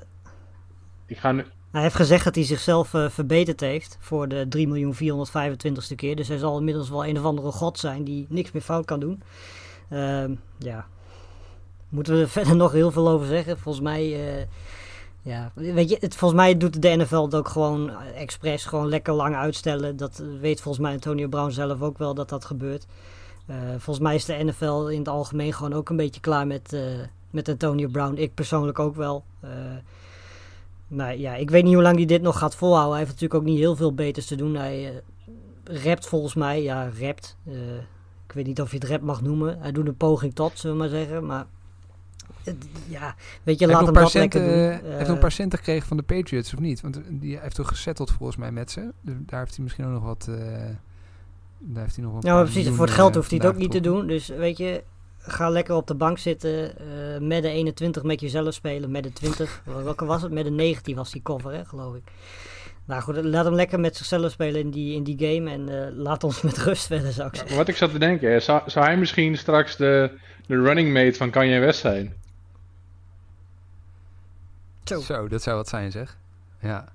[1.05, 1.43] ik ga nu...
[1.71, 6.15] Hij heeft gezegd dat hij zichzelf eh, verbeterd heeft voor de 3.425ste keer.
[6.15, 8.99] Dus hij zal inmiddels wel een of andere god zijn die niks meer fout kan
[8.99, 9.23] doen.
[9.89, 10.85] Ehm, ja.
[11.89, 13.59] Moeten we er verder nog heel veel over zeggen?
[13.59, 14.03] Volgens mij,
[14.37, 14.45] eh,
[15.23, 18.87] ja, weet je, het, volgens mij doet de NFL het ook gewoon eh, expres, gewoon
[18.87, 19.97] lekker lang uitstellen.
[19.97, 22.85] Dat weet volgens mij Antonio Brown zelf ook wel dat dat gebeurt.
[23.45, 26.73] Eh, volgens mij is de NFL in het algemeen gewoon ook een beetje klaar met,
[26.73, 26.81] eh,
[27.29, 28.17] met Antonio Brown.
[28.17, 29.23] Ik persoonlijk ook wel.
[29.39, 29.49] Eh,
[30.87, 32.91] nou ja, ik weet niet hoe lang hij dit nog gaat volhouden.
[32.91, 34.55] Hij heeft natuurlijk ook niet heel veel beters te doen.
[34.55, 34.95] Hij eh
[35.63, 36.63] rapt volgens mij.
[36.63, 37.37] Ja, rapt.
[37.45, 37.53] Eh,
[38.25, 39.59] ik weet niet of je het rap mag noemen.
[39.59, 41.25] Hij doet een poging tot, zullen we maar zeggen.
[41.25, 41.45] Maar
[42.87, 44.09] ja, weet je, laat heeft hem dat een lekker paar doen.
[44.09, 46.81] centen, eh, hij heeft nog Eh, een paar centen gekregen van de Patriots, of niet?
[46.81, 48.91] Want eh, die heeft toch gesetteld volgens mij met ze.
[49.01, 50.27] Dus daar heeft hij misschien ook nog wat...
[50.29, 50.35] eh,
[51.59, 52.69] daar heeft hij nog Ja, maar paar precies.
[52.69, 54.07] Voor het geld eh, hoeft hij het ook niet te doen.
[54.07, 54.83] Dus weet je,
[55.17, 56.77] ga lekker op de bank zitten.
[56.77, 58.91] eh, met de 21 met jezelf spelen.
[58.91, 59.61] Met de 20.
[59.83, 60.31] Welke was het?
[60.31, 62.03] Met de 19 was die cover, hè, geloof ik.
[62.85, 65.49] Nou goed, laat hem lekker met zichzelf spelen in die, in die game.
[65.51, 67.49] En eh, laat ons met rust verder, zou ik zeggen.
[67.55, 70.11] Maar wat ik zat te denken, hè, zou, zou hij misschien straks de,
[70.47, 72.13] de running mate van Kanye West zijn?
[74.83, 74.99] Zo.
[74.99, 76.17] Zo, dat zou wat zijn zeg.
[76.61, 76.85] Ja.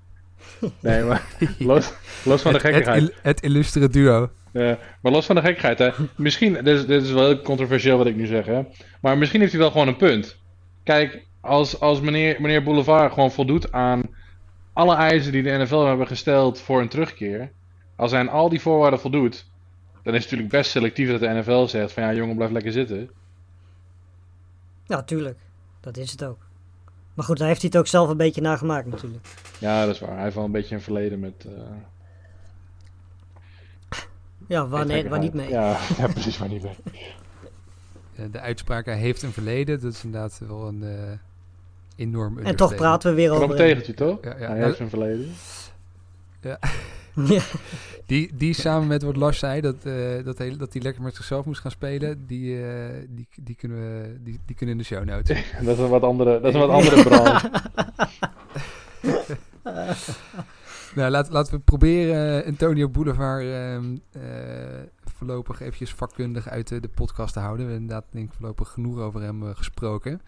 [0.79, 1.23] Nee, maar
[1.59, 3.01] los, los van de het, het, gekkigheid.
[3.01, 4.29] il- het illustere duo.
[4.53, 5.89] Ja, maar los van de gekkigheid, hè.
[6.15, 8.61] Misschien, dit is, dit is wel heel controversieel wat ik nu zeg, hè.
[9.01, 10.37] Maar misschien heeft hij wel gewoon een punt.
[10.83, 14.01] Kijk, als, als meneer, meneer Boulevard gewoon voldoet aan
[14.79, 17.51] alle eisen die de NFL hebben gesteld voor een terugkeer.
[17.95, 19.45] Als hij aan al die voorwaarden voldoet,
[20.03, 22.71] dan is het natuurlijk best selectief dat de NFL zegt van ja, jongen, blijf lekker
[22.71, 23.09] zitten.
[24.85, 25.39] Ja, tuurlijk.
[25.79, 26.37] Dat is het ook.
[27.13, 29.25] Maar goed, daar heeft hij het ook zelf een beetje nagemaakt natuurlijk.
[29.59, 30.13] Ja, dat is waar.
[30.13, 31.45] Hij heeft wel een beetje een verleden met...
[31.45, 31.53] eh,
[34.47, 35.49] Ja, waar, nee, waar niet mee.
[35.49, 36.75] Ja, ja, precies, waar niet mee.
[38.15, 39.81] Eh, De uitspraak, hij heeft een verleden.
[39.81, 41.11] Dat is inderdaad wel een eh,
[41.99, 43.55] enorm en toch praten we weer over...
[43.55, 44.17] tegeltje, toch?
[44.23, 44.47] Ja, ja.
[44.47, 45.29] Hij heeft een verleden.
[47.27, 47.41] Ja,
[48.05, 51.15] Die, die samen met wat Lars zei, dat, eh, dat, hij, dat hij lekker met
[51.15, 54.87] zichzelf moest gaan spelen, die, eh, die, die, kunnen we, die, die kunnen in de
[54.87, 55.43] show notes.
[55.65, 57.51] Dat is een wat andere, dat is een wat andere branche.
[60.95, 64.21] nou, laat, laten we proberen eh, Antonio Boulevard ehm, eh,
[65.03, 67.65] voorlopig eventjes vakkundig uit de, de podcast te houden.
[67.65, 70.21] We hebben inderdaad denk ik voorlopig genoeg over hem gesproken.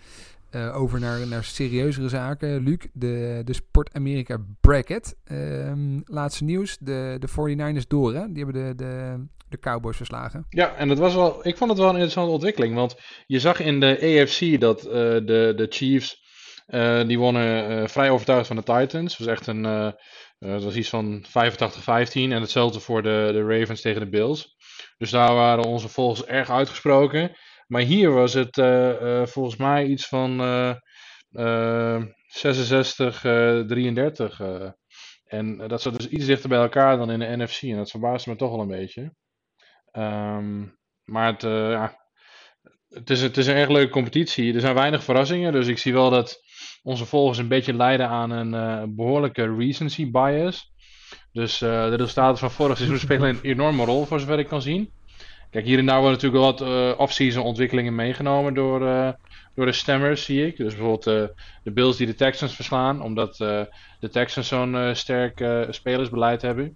[0.52, 2.64] Eh, over naar, naar serieuzere zaken.
[2.64, 5.16] Luc, de, de Sport Amerika bracket.
[5.24, 6.78] Ehm, laatste nieuws.
[6.80, 8.32] De, de 49ers door, hè?
[8.32, 10.46] Die hebben de, de, de Cowboys verslagen.
[10.50, 12.76] Ja, en dat was wel, ik vond het wel een interessante ontwikkeling.
[12.76, 12.96] Want
[13.28, 16.22] je zag in de AFC dat eh, de, de Chiefs,
[16.66, 19.18] eh, die wonnen vrij overtuigd van de Titans.
[19.18, 19.64] Het was echt een,
[20.40, 21.32] het was iets van 85-15.
[22.14, 24.56] En hetzelfde voor de, de Ravens tegen de Bills.
[24.98, 27.32] Dus daar waren onze volgers erg uitgesproken.
[27.72, 30.76] Maar hier was het eh, eh, volgens mij iets van eh,
[31.32, 34.40] eh, 66, eh, 33.
[34.40, 34.70] eh.
[35.26, 37.62] en dat zat dus iets dichter bij elkaar dan in de NFC.
[37.62, 39.14] En dat verbaasde me toch wel een beetje.
[39.92, 40.66] Ehm,
[41.04, 41.96] maar het, ja,
[42.90, 44.54] het, is, het is een erg leuke competitie.
[44.54, 45.52] Er zijn weinig verrassingen.
[45.52, 46.40] Dus ik zie wel dat
[46.84, 50.72] onze volgers een beetje lijden aan een eh, behoorlijke recency bias.
[51.32, 54.92] Dus de resultaten van vorig seizoen spelen een enorme rol, voor zover ik kan zien.
[55.52, 59.10] Kijk, hier en daar worden natuurlijk wel wat eh off-season ontwikkelingen meegenomen door, eh,
[59.56, 60.58] door de stemmers, zie ik.
[60.58, 66.42] Dus bijvoorbeeld eh, de Bills die de Texans verslaan, omdat de Texans zo'n sterk spelersbeleid
[66.42, 66.76] hebben.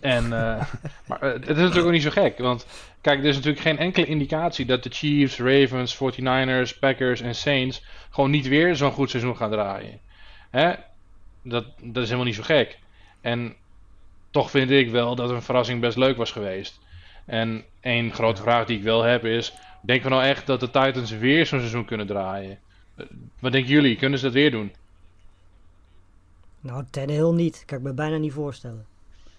[0.00, 0.28] En,
[1.08, 2.66] maar het is natuurlijk ook niet zo gek, want
[3.00, 7.84] kijk, er is natuurlijk geen enkele indicatie dat de Chiefs, Ravens, 49ers, Packers en Saints
[8.10, 10.00] gewoon niet weer zo'n goed seizoen gaan draaien.
[10.50, 10.72] Hè?
[11.42, 12.78] Dat, dat is helemaal niet zo gek.
[13.20, 13.56] En
[14.30, 16.80] toch vind ik wel dat een verrassing best leuk was geweest.
[17.26, 20.70] En één grote vraag die ik wel heb is: denken we nou echt dat de
[20.70, 22.58] Titans weer zo'n seizoen kunnen draaien?
[22.96, 23.06] Eh,
[23.40, 23.96] Wat denken jullie?
[23.96, 24.72] Kunnen ze dat weer doen?
[26.60, 27.62] Nou, Tannehill niet.
[27.66, 28.86] Kan ik me bijna niet voorstellen.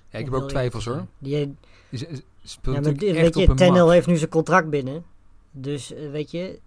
[0.10, 1.06] Ja, ik heb ook twijfels hoor.
[1.17, 1.56] Die,
[1.89, 2.08] Die
[2.43, 3.93] speelt ja, maar weet je, Tannehill max.
[3.93, 5.04] heeft nu zijn contract binnen.
[5.52, 6.60] Dus eh, weet je,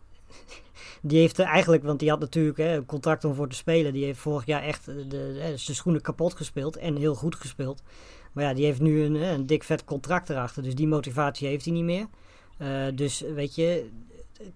[1.02, 3.92] die heeft eigenlijk, want die had natuurlijk hè, een contract om voor te spelen.
[3.92, 7.35] Die heeft vorig jaar echt eh, de, hè, zijn schoenen kapot gespeeld en heel goed
[7.35, 7.83] gespeeld.
[8.33, 10.62] Maar ja, die heeft nu een, hè, een dik vet contract erachter.
[10.62, 12.07] Dus die motivatie heeft hij niet meer.
[12.59, 13.88] Eh, dus weet je,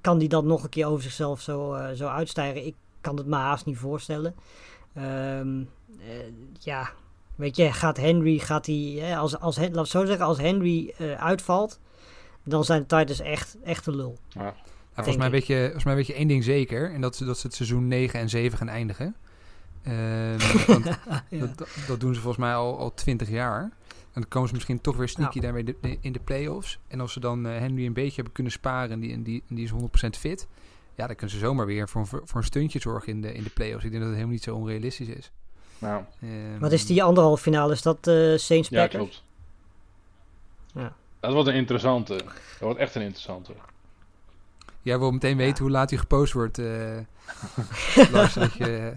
[0.01, 2.67] kan die dat nog een keer over zichzelf zo, eh, zo uitstijgen?
[2.67, 4.35] Ik kan het me haast niet voorstellen.
[4.95, 5.61] Ehm,
[6.01, 6.07] eh,
[6.59, 6.91] ja,
[7.35, 10.39] weet je, gaat Henry, gaat hij, hè, als, als, Hen- laat ik zo zeggen, als
[10.39, 11.81] Henry eh, uitvalt,
[12.45, 14.19] dan zijn de Titans echt, echt een lul.
[14.29, 14.55] Ja,
[14.95, 16.93] volgens, mij weet je, volgens mij weet je één ding zeker.
[16.93, 19.17] En dat, dat ze het seizoen 9 en 7 gaan eindigen.
[19.85, 21.39] Ehm, want Ja.
[21.47, 23.63] dat, dat- doen ze volgens mij al, al 20 jaar.
[23.63, 25.43] En dan komen ze misschien toch weer sneaky Ja.
[25.43, 26.79] daarmee de- de- in de playoffs.
[26.89, 29.43] En als ze dan eh, Henry een beetje hebben kunnen sparen en die, en die,
[29.49, 30.47] en die is 100% fit.
[30.95, 33.43] Ja, dan kunnen ze zomaar weer voor, een- voor een stuntje zorgen in de, in
[33.43, 33.85] de playoffs.
[33.85, 35.31] Ik denk dat het helemaal niet zo onrealistisch is.
[35.79, 37.73] Nou, Ehm, Wat is die anderhalve finale?
[37.73, 38.93] Is dat eh Saints ja, Packers?
[39.03, 39.25] klopt.
[40.75, 40.95] Ja.
[41.21, 42.15] Dat wordt een interessante.
[42.17, 43.53] Dat wordt echt een interessante.
[44.85, 46.97] Jij wil meteen weten hoe laat hij gepost wordt, eh
[48.13, 48.35] Lars.
[48.35, 48.93] dat je,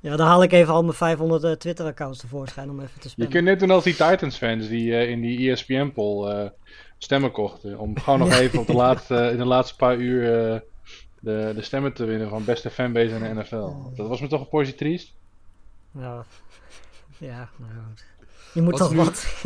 [0.00, 3.08] Ja, dan haal ik even al mijn 500 eh, Twitter-accounts tevoorschijn om even te Je
[3.08, 3.32] spammen.
[3.32, 6.50] kunt net doen als die Titans-fans die eh, in die ESPN-poll eh,
[6.98, 7.78] stemmen kochten.
[7.78, 10.60] Om gewoon nog even op de laatste, in de laatste paar uur eh,
[11.20, 13.68] de, de stemmen te winnen van beste fanbase in de NFL.
[13.96, 15.14] Dat was me toch een portie triest.
[15.90, 16.24] Ja,
[17.18, 18.04] ja nou goed.
[18.54, 19.42] Je moet Wat toch nu- wat.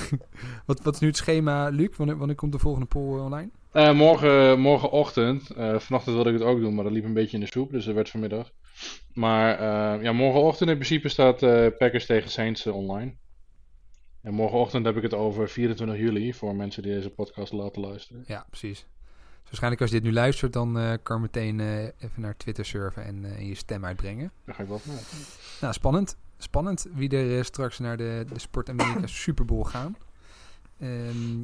[0.66, 1.96] wat, wat is nu het schema, Luc?
[1.96, 3.50] Wanneer, wanneer komt de volgende poll online?
[3.74, 7.36] Eh, morgen, morgenochtend, eh, vanochtend wilde ik het ook doen, maar dat liep een beetje
[7.36, 8.50] in de soep, dus dat werd vanmiddag.
[9.12, 11.38] Maar eh, ja, morgenochtend in principe staat
[11.78, 13.14] Packers tegen Saints online.
[14.22, 18.24] En morgenochtend heb ik het over 24 juli, voor mensen die deze podcast laten luisteren.
[18.26, 18.78] Ja, precies.
[18.78, 21.60] Dus waarschijnlijk als je dit nu luistert, dan kan je meteen
[21.98, 24.32] even naar Twitter surfen en je stem uitbrengen.
[24.44, 25.38] Daar ga ik wel vanuit.
[25.60, 26.16] Nou, spannend.
[26.38, 29.96] Spannend wie er straks naar de, de Sport Amerika Super Bowl gaan.
[30.78, 31.42] Ehm,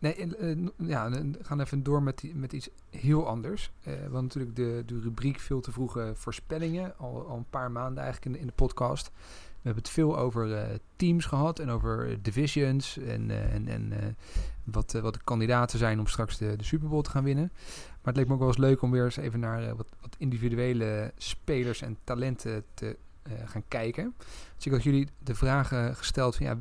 [0.00, 3.70] nee, eh, ja, we gaan even door met, met iets heel anders.
[3.82, 8.02] Eh, hadden natuurlijk de, de rubriek veel te vroege voorspellingen, al, al een paar maanden
[8.02, 9.10] eigenlijk in de, in de podcast.
[9.10, 14.16] We hebben het veel over eh, teams gehad en over divisions en, en, en
[14.64, 17.52] wat, wat de kandidaten zijn om straks de, de Super Bowl te gaan winnen.
[17.86, 20.16] Maar het leek me ook wel eens leuk om weer eens even naar wat, wat
[20.18, 22.96] individuele spelers en talenten te
[23.44, 24.14] gaan kijken.
[24.56, 26.58] Dus ik had jullie de vraag eh, gesteld van ja,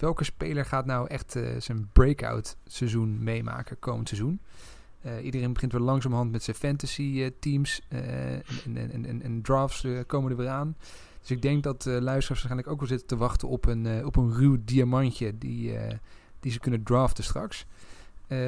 [0.00, 4.40] welke speler gaat nou echt eh, zijn breakout seizoen meemaken komend seizoen?
[5.00, 8.42] Eh, iedereen begint weer langzamerhand met zijn fantasy eh, teams en,
[8.76, 10.76] en, en, en, drafts komen er weer aan.
[11.20, 14.32] Dus ik denk dat luisteraars waarschijnlijk ook wel zitten te wachten op een, op een
[14.32, 15.76] ruw diamantje die,
[16.40, 17.66] die ze kunnen draften straks.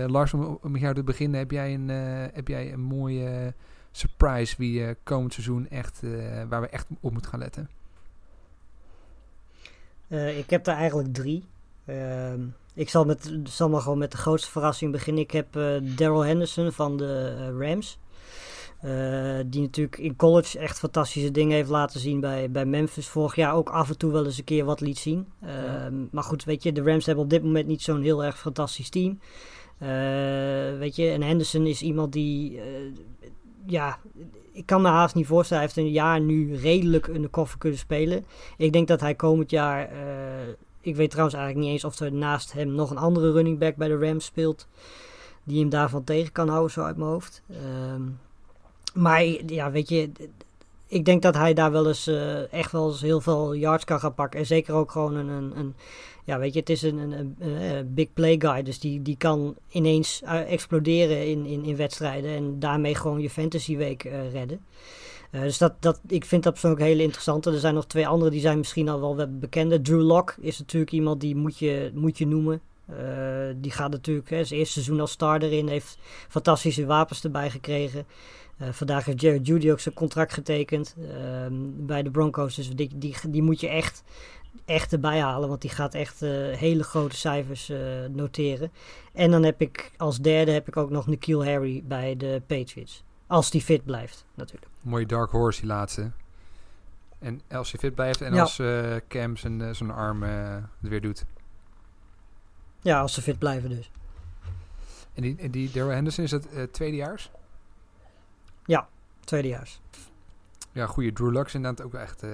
[0.06, 1.88] Lars, om, om jou te beginnen, heb jij een,
[2.34, 3.54] heb jij een mooie
[3.90, 6.00] surprise wie komend seizoen echt,
[6.48, 7.68] waar we echt op moeten gaan letten?
[10.12, 11.44] Eh, ik heb er eigenlijk drie.
[11.84, 12.40] Ehm,
[12.74, 15.22] ik zal, met, zal maar gewoon met de grootste verrassing beginnen.
[15.22, 17.98] Ik heb eh Daryl Henderson van de eh, Rams.
[19.46, 23.08] Die natuurlijk in college echt fantastische dingen heeft laten zien bij, bij Memphis.
[23.08, 25.26] Vorig jaar ook af en toe wel eens een keer wat liet zien.
[25.40, 28.38] Ehm, Maar goed, weet je, de Rams hebben op dit moment niet zo'n heel erg
[28.38, 29.18] fantastisch team.
[30.78, 32.60] Weet je, en Henderson is iemand die,
[33.66, 33.98] ja,
[34.52, 35.64] ik kan me haast niet voorstellen.
[35.64, 38.24] Hij heeft een jaar nu redelijk in de koffer kunnen spelen.
[38.56, 39.88] Ik denk dat hij komend jaar.
[39.88, 40.48] eh,
[40.80, 43.76] ik weet trouwens eigenlijk niet eens of er naast hem nog een andere running back
[43.76, 44.66] bij de Rams speelt.
[45.44, 47.42] Die hem daarvan tegen kan houden, zo uit mijn hoofd.
[47.50, 48.02] Ehm,
[48.94, 50.10] maar ja, weet je.
[50.86, 54.00] Ik denk dat hij daar wel eens eh, echt wel eens heel veel yards kan
[54.00, 54.40] gaan pakken.
[54.40, 55.28] En zeker ook gewoon een.
[55.28, 55.74] een, een
[56.24, 58.62] ja, weet je, het is een, een, een, een big play guy.
[58.62, 62.30] Dus die, die kan ineens eh, exploderen in, in, in wedstrijden.
[62.30, 64.60] En daarmee gewoon je fantasy week eh, redden.
[65.30, 67.46] Dus dat, dat, ik vind dat persoonlijk heel interessant.
[67.46, 69.82] Er zijn nog twee andere die zijn misschien al wel wat bekender.
[69.82, 72.60] Drew Lock is natuurlijk iemand die moet je, moet je noemen.
[73.56, 75.68] Die gaat natuurlijk hè, zijn eerste seizoen als starter in.
[75.68, 78.06] Heeft fantastische wapens erbij gekregen.
[78.70, 81.06] Vandaag heeft Jared Judy ook zijn contract getekend uh,
[81.76, 82.54] bij de Broncos.
[82.54, 84.02] Dus die, die, die moet je echt,
[84.64, 85.48] echt erbij halen.
[85.48, 87.78] Want die gaat echt uh, hele grote cijfers uh,
[88.10, 88.72] noteren.
[89.12, 93.04] En dan heb ik als derde heb ik ook nog Nikhil Harry bij de Patriots.
[93.26, 94.66] Als die fit blijft, natuurlijk.
[94.82, 96.10] Mooie dark horse, die laatste.
[97.18, 98.40] En als hij fit blijft en ja.
[98.40, 101.24] als uh, Cam zijn, zijn arm het weer doet.
[102.80, 103.90] Ja, als ze fit blijven dus.
[105.14, 107.30] En die, die Daryl Henderson, is dat tweedejaars?
[108.64, 108.88] Ja,
[109.24, 109.80] tweedejaars.
[110.72, 112.24] Ja, goede Drew Lux inderdaad ook echt...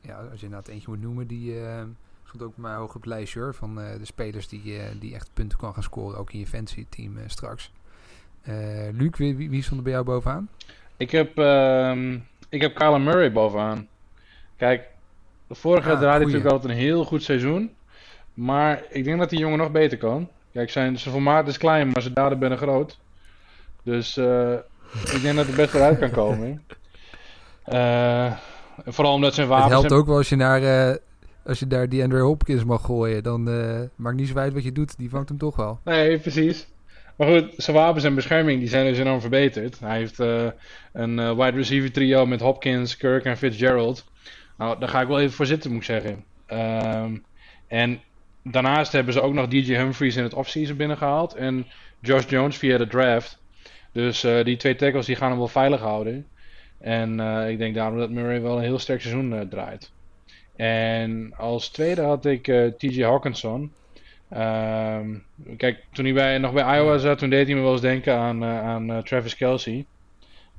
[0.00, 1.82] Ja, als je inderdaad eentje moet noemen, die uh,
[2.22, 5.30] gaat ook maar hoog op het lijstje hoor, van uh, de spelers die, die echt
[5.34, 7.72] punten kan gaan scoren, ook in je fantasy team straks.
[8.92, 10.48] Luc, wie, wie, wie stond er bij jou bovenaan?
[10.96, 12.12] Ik heb, uh,
[12.48, 13.88] ik heb Kyler Murray bovenaan.
[14.56, 14.88] Kijk,
[15.46, 17.74] de vorige ja, draaide natuurlijk altijd een heel goed seizoen.
[18.34, 20.28] Maar ik denk dat die jongen nog beter kan.
[20.52, 22.98] Kijk, zijn, zijn formaat is klein, maar zijn daden binnen groot.
[23.82, 24.52] Dus uh,
[24.92, 26.64] ik denk dat hij best wel uit kan komen.
[27.72, 28.32] Uh,
[28.84, 29.72] vooral omdat zijn wapens...
[29.72, 30.96] Het helpt ook wel als je, naar, uh,
[31.44, 33.22] als je daar die Andrew Hopkins mag gooien.
[33.22, 34.98] Dan uh, maakt niet zo uit wat je doet.
[34.98, 35.80] Die vangt hem toch wel.
[35.84, 36.68] Nee, precies.
[37.16, 39.80] Maar goed, zijn wapens en bescherming die zijn dus enorm verbeterd.
[39.80, 40.18] Hij heeft
[40.92, 44.04] een wide receiver trio met Hopkins, Kirk en Fitzgerald.
[44.58, 46.24] Nou, daar ga ik wel even voor zitten, moet ik zeggen.
[46.52, 47.24] Um,
[47.68, 48.00] en
[48.42, 51.34] daarnaast hebben ze ook nog DJ Humphries in het offseason binnengehaald.
[51.34, 51.66] En
[52.00, 53.38] Josh Jones via de draft.
[53.92, 56.26] Dus uh, die twee tackles die gaan hem wel veilig houden.
[56.80, 59.90] En uh, ik denk daarom dat Murray wel een heel sterk seizoen uh, draait.
[60.56, 62.42] En als tweede had ik
[62.78, 63.72] TJ Hawkinson.
[64.32, 65.24] Um,
[65.56, 68.16] kijk, toen hij bij, nog bij Iowa zat, toen deed hij me wel eens denken
[68.16, 69.86] aan, aan Travis Kelsey.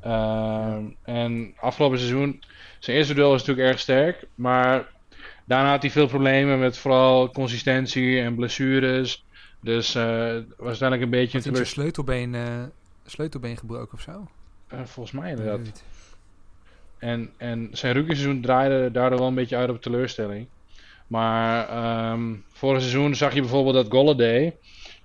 [0.06, 2.44] Um, en afgelopen seizoen,
[2.80, 4.26] zijn eerste duel was natuurlijk erg sterk.
[4.36, 4.90] Maar
[5.46, 9.26] daarna had hij veel problemen met vooral consistentie en blessures.
[9.60, 10.04] Dus uh,
[10.58, 11.66] was uiteindelijk een beetje een teleur...
[11.66, 12.64] sleutelbeen, uh,
[13.06, 14.28] sleutelbeen gebroken of zo?
[14.84, 15.84] Volgens mij inderdaad.
[17.02, 20.48] En, en zijn rookie-seizoen draaide daardoor wel een beetje uit op teleurstelling.
[21.08, 24.56] Maar um, vorig seizoen zag je bijvoorbeeld dat Golladay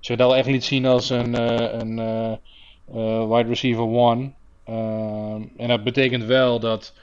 [0.01, 1.35] zich wel echt liet zien als een,
[1.81, 1.97] een
[3.29, 4.31] wide receiver one.
[4.65, 6.95] Ehm, en dat betekent wel dat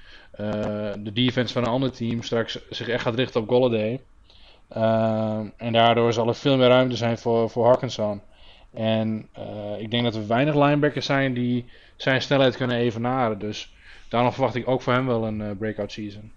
[0.98, 4.00] de defense van een ander team straks zich echt gaat richten op Golladay.
[4.78, 7.80] Uh, en daardoor zal er veel meer ruimte zijn voor, voor.
[8.74, 9.30] En
[9.78, 13.40] ik denk dat er weinig linebackers zijn die zijn snelheid kunnen evenaren.
[13.40, 13.73] Dus
[14.14, 16.32] daarom verwacht ik ook voor hem wel een uh, breakout season.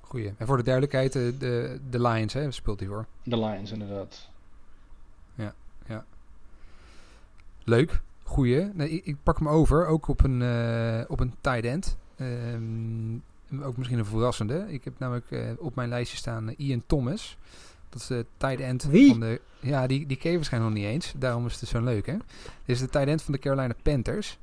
[0.00, 0.32] Goeie.
[0.36, 3.06] En voor de duidelijkheid, de, de, de Lions hè, speelt hij voor.
[3.22, 4.28] De Lions, inderdaad.
[5.34, 5.54] Ja,
[5.86, 6.04] ja.
[7.64, 8.00] Leuk.
[8.22, 8.70] Goeie.
[8.74, 11.96] Nee, ik, ik pak hem over, ook op een, uh, op een tight end.
[12.20, 13.22] Um,
[13.62, 14.66] ook misschien een verrassende.
[14.68, 17.36] Ik heb namelijk uh, op mijn lijstje staan Ian Thomas.
[17.88, 19.10] Dat is de tight end Wie?
[19.10, 19.40] van de...
[19.60, 21.12] Ja, die, die ken je waarschijnlijk nog niet eens.
[21.16, 22.16] Daarom is het zo leuk, hè?
[22.64, 24.38] Dit is de tight end van de Carolina Panthers.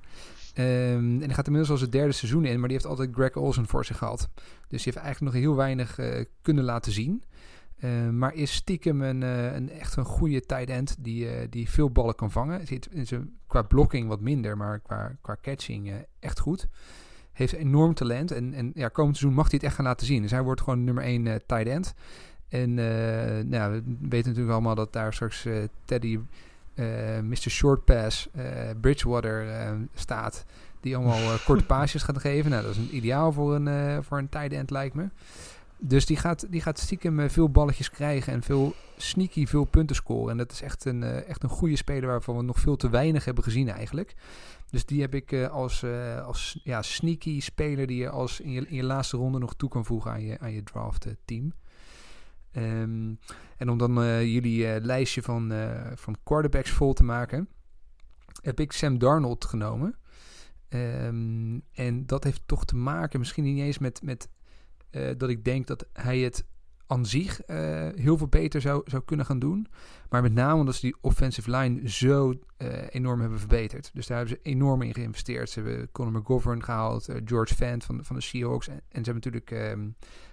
[0.57, 3.35] Um, en die gaat inmiddels al zijn derde seizoen in, maar die heeft altijd Greg
[3.35, 4.29] Olsen voor zich gehad.
[4.67, 7.23] Dus die heeft eigenlijk nog heel weinig uh, kunnen laten zien.
[7.79, 11.69] Uh, maar is stiekem een, uh, een echt een goede tight end die, uh, die
[11.69, 12.67] veel ballen kan vangen.
[12.67, 16.67] Zit in zijn, qua blocking wat minder, maar qua, qua catching echt goed.
[17.31, 18.31] Heeft enorm talent.
[18.31, 20.21] En, en ja, komend seizoen mag hij het echt gaan laten zien.
[20.21, 21.93] Dus hij wordt gewoon nummer 1 uh, tight end.
[22.47, 22.73] En
[23.49, 25.47] nou, we weten natuurlijk allemaal dat daar straks
[25.85, 26.19] Teddy,
[27.21, 27.49] Mr.
[27.49, 28.29] Short Pass,
[28.81, 29.45] Bridgewater
[29.93, 30.45] staat.
[30.79, 32.51] Die allemaal korte paasjes gaat geven.
[32.51, 35.09] Nou, dat is een ideaal voor een, voor een tight end lijkt me.
[35.77, 40.31] Dus die gaat, die gaat stiekem veel balletjes krijgen en veel sneaky veel punten scoren.
[40.31, 43.25] En dat is echt een, echt een goede speler waarvan we nog veel te weinig
[43.25, 44.15] hebben gezien eigenlijk.
[44.69, 45.85] Dus die heb ik als,
[46.25, 49.69] als ja, sneaky speler die je als in je, in je laatste ronde nog toe
[49.69, 51.53] kan voegen aan je, aan je draft team.
[52.57, 53.19] Um,
[53.57, 53.93] en om dan
[54.29, 55.53] jullie lijstje van,
[55.95, 57.49] van quarterbacks vol te maken,
[58.41, 59.95] heb ik Sam Darnold genomen.
[60.69, 64.29] Um, en dat heeft toch te maken, misschien niet eens met, met
[65.17, 66.45] dat ik denk dat hij het
[66.87, 69.67] aan zich eh, heel veel beter zou, zou kunnen gaan doen.
[70.09, 73.89] Maar met name omdat ze die offensive line zo eh, enorm hebben verbeterd.
[73.93, 75.49] Dus daar hebben ze enorm in geïnvesteerd.
[75.49, 78.67] Ze hebben Conor McGovern gehaald, eh, George Fant van, van de Seahawks.
[78.67, 79.89] En, en ze hebben natuurlijk ehm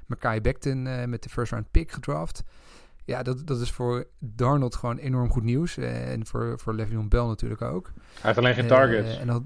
[0.06, 2.42] Mackay Becton eh, met de first round pick gedraft.
[3.04, 5.76] Ja, dat, dat is voor Darnold gewoon enorm goed nieuws.
[5.76, 7.90] Eh, en voor, voor Le'Veon Bell natuurlijk ook.
[7.94, 9.18] Hij heeft alleen geen Eh, targets.
[9.18, 9.42] en dat,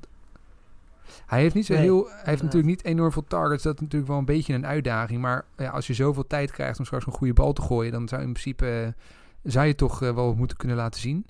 [1.26, 2.06] hij heeft niet zo Nee, heel.
[2.08, 3.62] Hij heeft natuurlijk niet enorm veel targets.
[3.62, 5.20] Dat is natuurlijk wel een beetje een uitdaging.
[5.20, 8.08] Maar ja, als je zoveel tijd krijgt om straks een goede bal te gooien, dan
[8.08, 8.94] zou in principe
[9.42, 11.26] zou je toch wel wat moeten kunnen laten zien.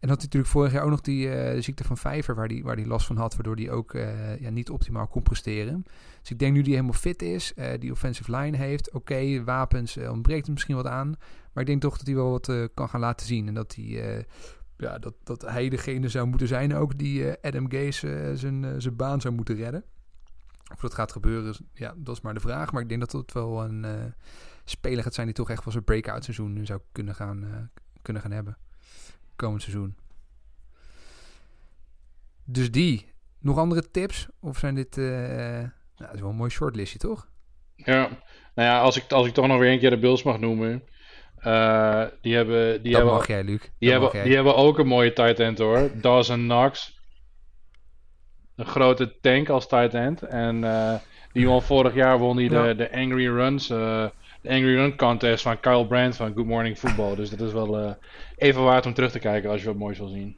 [0.00, 2.62] En had hij natuurlijk vorig jaar ook nog die eh, ziekte van Vijver, waar hij
[2.62, 5.84] waar die last van had, waardoor hij ook eh, ja, niet optimaal kon presteren.
[6.20, 9.96] Dus ik denk nu die helemaal fit is, eh, die offensive line heeft, oké, wapens
[9.96, 11.08] ontbreekt er misschien wat aan,
[11.52, 14.18] maar ik denk toch dat hij wel wat kan gaan laten zien en dat eh,
[14.76, 19.20] ja, dat, dat hij degene zou moeten zijn ook die Adam Gase zijn, zijn baan
[19.20, 19.84] zou moeten redden.
[20.74, 22.72] Of dat gaat gebeuren, ja, dat is maar de vraag.
[22.72, 24.14] Maar ik denk dat dat wel een
[24.64, 27.70] speler gaat zijn die toch echt wel zijn breakout seizoen zou kunnen gaan,
[28.02, 28.56] kunnen gaan hebben.
[29.40, 29.96] Komend seizoen.
[32.44, 33.08] Dus die.
[33.38, 34.28] Nog andere tips?
[34.40, 34.98] Of zijn dit...
[34.98, 37.28] eh nou, dat is wel een mooi shortlistje, toch?
[37.76, 38.00] Ja,
[38.54, 40.82] nou ja, als ik, als ik toch nog weer een keer de Bills mag noemen.
[41.36, 43.60] eh, die hebben, die dat hebben, mag jij, Luc.
[43.78, 44.22] Die, hebben, jij.
[44.22, 45.90] die hebben ook een mooie tight end hoor.
[46.00, 46.98] Dawson Knox.
[48.56, 50.22] Een grote tank als tight end.
[50.22, 50.94] En eh,
[51.32, 52.62] die won vorig jaar won hij Ja.
[52.66, 53.70] de, de Angry Runs.
[54.42, 57.14] Eh, de Angry Run contest van Kyle Brandt van Good Morning Football.
[57.14, 57.92] Dus dat is wel eh,
[58.36, 60.36] even waard om terug te kijken als je wat moois wil zien.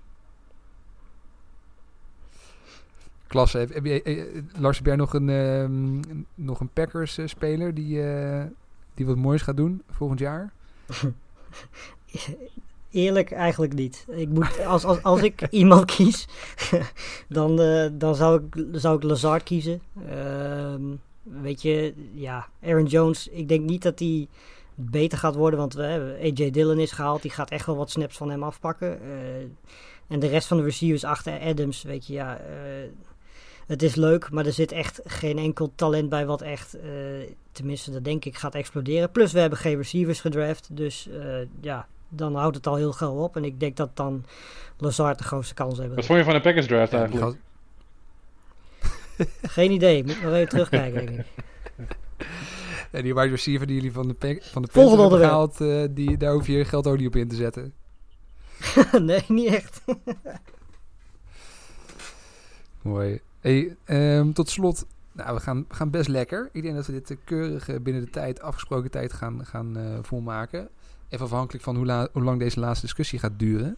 [3.33, 3.59] Klasse.
[3.59, 4.25] Heb, heb jij, eh,
[4.59, 8.45] Lars, heb jij nog een, ehm, nog een Packers-speler die, eh,
[8.95, 10.53] die wat moois gaat doen volgend jaar?
[12.91, 14.07] Eerlijk eigenlijk niet.
[14.09, 16.29] Ik moet, als, als, als ik iemand kies,
[17.29, 19.83] dan, eh, dan zou, ik, zou ik Lazard kiezen.
[20.09, 20.83] Ehm,
[21.23, 24.29] weet je, ja, Aaron Jones, ik denk niet dat hij
[24.75, 27.23] beter gaat worden, want we hebben AJ Dillon is gehaald.
[27.23, 29.01] Die gaat echt wel wat snaps van hem afpakken.
[29.03, 29.11] Eh,
[30.09, 32.89] en de rest van de receivers achter Adams, weet je, ja, eh,
[33.67, 36.91] het is leuk, maar er zit echt geen enkel talent bij wat echt, eh,
[37.53, 39.11] tenminste dat denk ik, gaat exploderen.
[39.11, 43.15] Plus we hebben geen receivers gedraft, dus eh, ja, dan houdt het al heel gauw
[43.15, 43.37] op.
[43.37, 44.25] En ik denk dat dan
[44.79, 45.97] Lazard de grootste kans hebben.
[45.97, 47.37] Wat vond je van de Packers draft eigenlijk?
[49.43, 51.27] Geen idee, moet nog even terugkijken denk ik.
[52.93, 56.17] Ja, die wide receiver die jullie van de, van de Volgende hebben gehaald, eh, die,
[56.17, 57.73] daar hoef je geld ook niet op in te zetten.
[59.09, 59.81] nee, niet echt.
[62.83, 63.21] Mooi.
[63.41, 66.49] Hey, ehm, tot slot, nou, we gaan, we gaan best lekker.
[66.53, 69.85] Ik denk dat we dit eh, keurig binnen de tijd, afgesproken tijd gaan, gaan eh,
[70.03, 70.69] volmaken.
[71.09, 73.77] Even afhankelijk van hoe, la- hoe lang deze laatste discussie gaat duren.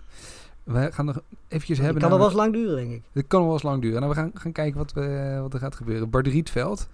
[0.64, 2.02] We gaan nog eventjes Het hebben...
[2.02, 3.02] kan nog wel eens lang duren, denk ik.
[3.12, 4.00] Dit kan nog wel eens lang duren.
[4.00, 6.10] Nou, we gaan, gaan kijken wat, we, wat er gaat gebeuren.
[6.10, 6.88] Bart Rietveld,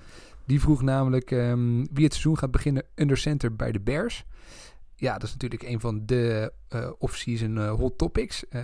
[0.45, 4.25] die vroeg namelijk ehm, wie het seizoen gaat beginnen under center bij de Bears.
[4.97, 8.49] Ja, dat is natuurlijk een van de eh off-season eh, hot topics.
[8.49, 8.63] Eh,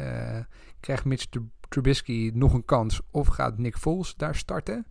[0.81, 1.39] krijgt Mitch Tr-
[1.69, 4.87] Trubisky nog een kans of gaat Nick Foles daar starten?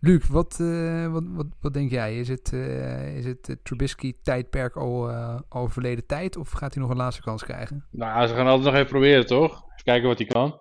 [0.00, 2.18] Luc, wat, eh, wat, wat, wat denk jij?
[2.18, 6.90] Is het, eh, is het Trubisky-tijdperk al, eh, al verleden tijd of gaat hij nog
[6.90, 7.84] een laatste kans krijgen?
[7.90, 9.50] Nou, ze gaan altijd nog even proberen, toch?
[9.52, 10.60] Even kijken wat hij kan.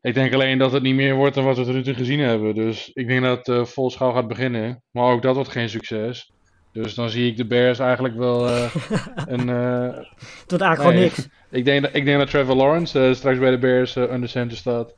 [0.00, 2.18] Ik denk alleen dat het niet meer wordt dan wat we tot nu toe gezien
[2.20, 2.54] hebben.
[2.54, 4.82] Dus ik denk dat eh vol schouw gaat beginnen.
[4.90, 6.32] Maar ook dat wordt geen succes.
[6.72, 8.74] Dus dan zie ik de Bears eigenlijk wel eh,
[9.34, 9.48] een...
[9.48, 11.28] eh, Het wordt eigenlijk gewoon nee, niks.
[11.50, 14.94] ik, denk dat, ik denk dat Trevor Lawrence straks bij de Bears under center staat.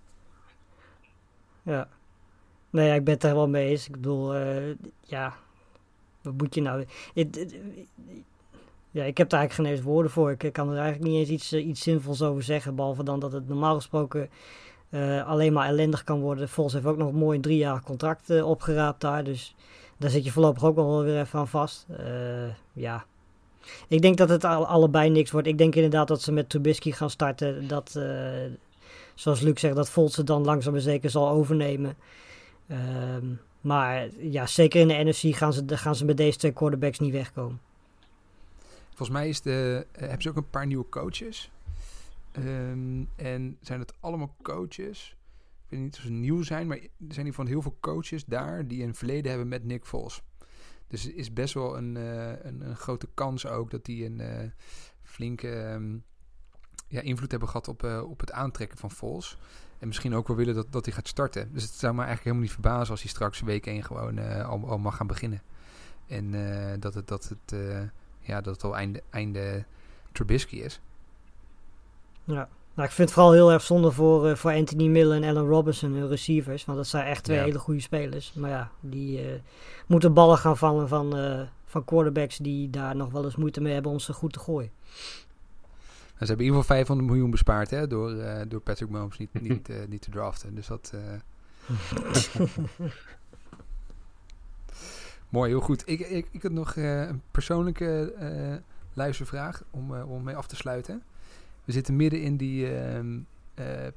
[1.63, 1.89] Ja.
[2.71, 3.87] Nee, ja, ik ben het er helemaal mee eens.
[3.87, 5.35] Ik bedoel, eh, ja,
[6.23, 6.85] wat moet je nou...
[8.93, 10.31] Ja, ik heb daar eigenlijk geen eens woorden voor.
[10.31, 12.75] Ik kan er eigenlijk niet eens iets, eh, iets zinvols over zeggen.
[12.75, 14.31] Behalve dan dat het normaal gesproken
[14.89, 16.49] eh, alleen maar ellendig kan worden.
[16.49, 19.25] Vols heeft ook nog een mooi drie jaar contract eh, opgeraapt daar.
[19.25, 19.55] Dus
[19.97, 21.87] daar zit je voorlopig ook wel weer even aan vast.
[22.73, 23.05] Ja.
[23.89, 25.47] Ik denk dat het al- allebei niks wordt.
[25.47, 27.69] Ik denk inderdaad dat ze met Trubisky gaan starten.
[27.69, 28.01] Dat,
[29.15, 31.97] zoals Luc zegt, dat Vols het dan langzaam maar zeker zal overnemen.
[32.71, 33.27] Ehm,
[33.61, 37.13] maar ja, zeker in de NFC gaan ze, gaan ze met deze twee quarterbacks niet
[37.13, 37.61] wegkomen.
[38.89, 41.51] Volgens mij is de, eh, hebben ze ook een paar nieuwe coaches.
[42.33, 45.17] Ehm, en zijn het allemaal coaches?
[45.65, 47.77] Ik weet niet of ze nieuw zijn, maar er zijn in ieder geval heel veel
[47.81, 50.23] coaches daar die een verleden hebben met Nick Foles.
[50.87, 54.49] Dus is best wel een, eh, een, een grote kans ook dat die een eh,
[55.03, 55.97] flinke ehm,
[56.91, 59.37] ja, invloed hebben gehad op, eh, op het aantrekken van Foles.
[59.79, 61.51] En misschien ook wel willen dat, dat hij gaat starten.
[61.53, 64.49] Dus het zou me eigenlijk helemaal niet verbazen als hij straks week 1 gewoon eh,
[64.49, 65.43] al, al mag gaan beginnen.
[66.07, 67.59] En eh, dat het, dat het
[68.21, 69.65] ja, dat het al einde, einde
[70.13, 70.81] Trubisky is.
[72.25, 72.49] Ja.
[72.75, 75.93] Nou, ik vind het vooral heel erg zonde voor, voor Anthony Miller en Allen Robinson,
[75.93, 76.65] hun receivers.
[76.65, 77.45] Want dat zijn echt twee Ja.
[77.45, 78.33] hele goede spelers.
[78.33, 79.41] Maar ja, die
[79.87, 81.17] moeten ballen gaan vangen van,
[81.65, 84.71] van quarterbacks die daar nog wel eens moeite mee hebben om ze goed te gooien.
[86.27, 89.41] Ze hebben in ieder geval 500 miljoen bespaard hè, door, uh, door Patrick Mahomes niet,
[89.49, 90.55] niet, uh, niet te draften.
[90.55, 90.93] Dus dat...
[90.95, 91.01] Uh...
[95.29, 95.83] Mooi, heel goed.
[95.87, 98.63] Ik, ik, ik had nog een persoonlijke
[98.93, 101.03] luistervraag om, om mee af te sluiten.
[101.65, 103.19] We zitten midden in die ehm,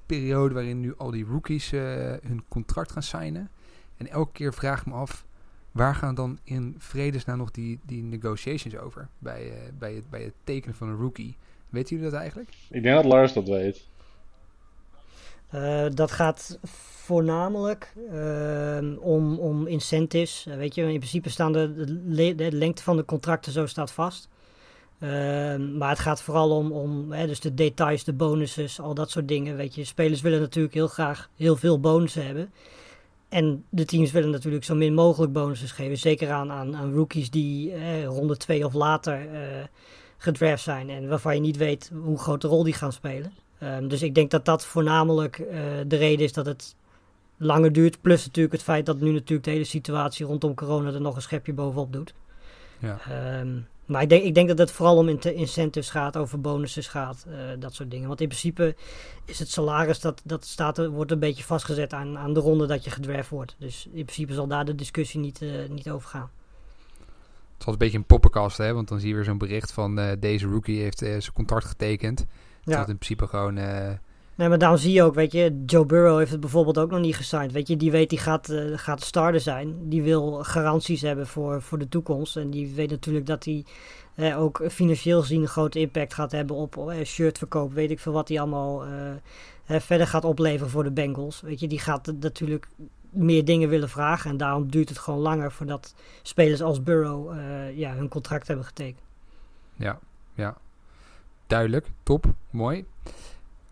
[0.05, 3.49] periode waarin nu al die rookies hun contract gaan signen.
[3.97, 5.25] En elke keer vraag ik me af,
[5.71, 9.07] waar gaan dan in vredesnaam nog die, die negotiations over?
[9.19, 11.37] Bij, uh, bij, het, bij het tekenen van een rookie.
[11.73, 12.49] Weten jullie dat eigenlijk?
[12.69, 13.87] Ik denk dat Lars dat weet.
[15.53, 20.45] Uh, dat gaat voornamelijk uh, om, om incentives.
[20.47, 21.73] Uh, weet je, in principe staan de,
[22.07, 24.29] de, de, lengte van de contracten zo staat vast.
[24.99, 29.09] Ehm, maar het gaat vooral om, om hè, dus de details, de bonuses, al dat
[29.09, 29.55] soort dingen.
[29.55, 32.53] Weet je, spelers willen natuurlijk heel graag heel veel bonussen hebben.
[33.29, 35.97] En de teams willen natuurlijk zo min mogelijk bonussen geven.
[35.97, 39.63] Zeker aan, aan, aan rookies die eh, ronde twee of later eh,
[40.23, 40.89] gedraft zijn.
[40.89, 43.33] En waarvan je niet weet hoe groot de rol die gaan spelen.
[43.63, 45.47] Um, dus ik denk dat dat voornamelijk uh,
[45.87, 46.75] de reden is dat het
[47.37, 48.01] langer duurt.
[48.01, 51.21] Plus natuurlijk het feit dat nu natuurlijk de hele situatie rondom corona er nog een
[51.21, 52.13] schepje bovenop doet.
[52.79, 52.99] Ja.
[53.39, 57.25] Um, maar ik denk, ik denk dat het vooral om incentives gaat, over bonussen gaat,
[57.27, 58.07] uh, dat soort dingen.
[58.07, 58.75] Want in principe
[59.25, 62.83] is het salaris, dat, dat staat, wordt een beetje vastgezet aan, aan de ronde dat
[62.83, 63.55] je gedraft wordt.
[63.59, 66.29] Dus in principe zal daar de discussie niet, uh, niet over gaan.
[67.65, 68.73] Was een beetje een poppenkast, hè?
[68.73, 72.17] Want dan zie je weer zo'n bericht van uh, deze rookie heeft zijn contract getekend.
[72.63, 72.79] Dat ja.
[72.79, 73.57] in principe gewoon
[74.35, 76.99] Nee, maar daarom zie je ook, weet je, Joe Burrow heeft het bijvoorbeeld ook nog
[76.99, 77.51] niet gesigned.
[77.51, 79.89] Weet je, die weet die gaat, uh, gaat starter zijn.
[79.89, 82.37] Die wil garanties hebben voor, voor de toekomst.
[82.37, 83.65] En die weet natuurlijk dat hij
[84.15, 87.73] eh, ook financieel gezien een grote impact gaat hebben op uh, shirtverkoop.
[87.73, 88.91] Weet ik veel wat hij allemaal uh,
[89.79, 91.41] verder gaat opleveren voor de Bengals.
[91.41, 92.67] Weet je, die gaat natuurlijk
[93.13, 94.29] meer dingen willen vragen.
[94.31, 97.33] En daarom duurt het gewoon langer voordat spelers als Burrow
[97.75, 99.01] ja, hun contract hebben getekend.
[99.75, 99.99] Ja,
[100.33, 100.57] ja.
[101.47, 102.85] Duidelijk, top, mooi.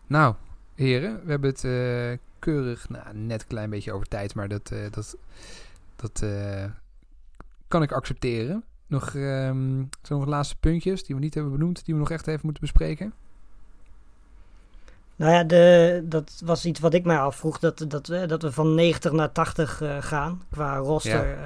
[0.08, 0.36] Nou,
[0.76, 1.24] heren.
[1.24, 4.80] We hebben het uh, keurig, nou, net een klein beetje over tijd, maar dat, uh,
[4.92, 5.18] dat,
[5.96, 6.26] dat
[7.68, 8.64] kan ik accepteren.
[8.88, 12.62] Nog, um, laatste puntjes die we niet hebben benoemd, die we nog echt even moeten
[12.62, 13.14] bespreken?
[15.22, 18.76] Nou ja, de, dat was iets wat ik mij afvroeg, dat, dat, dat we van
[18.76, 21.28] 90 naar 80 gaan qua roster.
[21.28, 21.38] Ja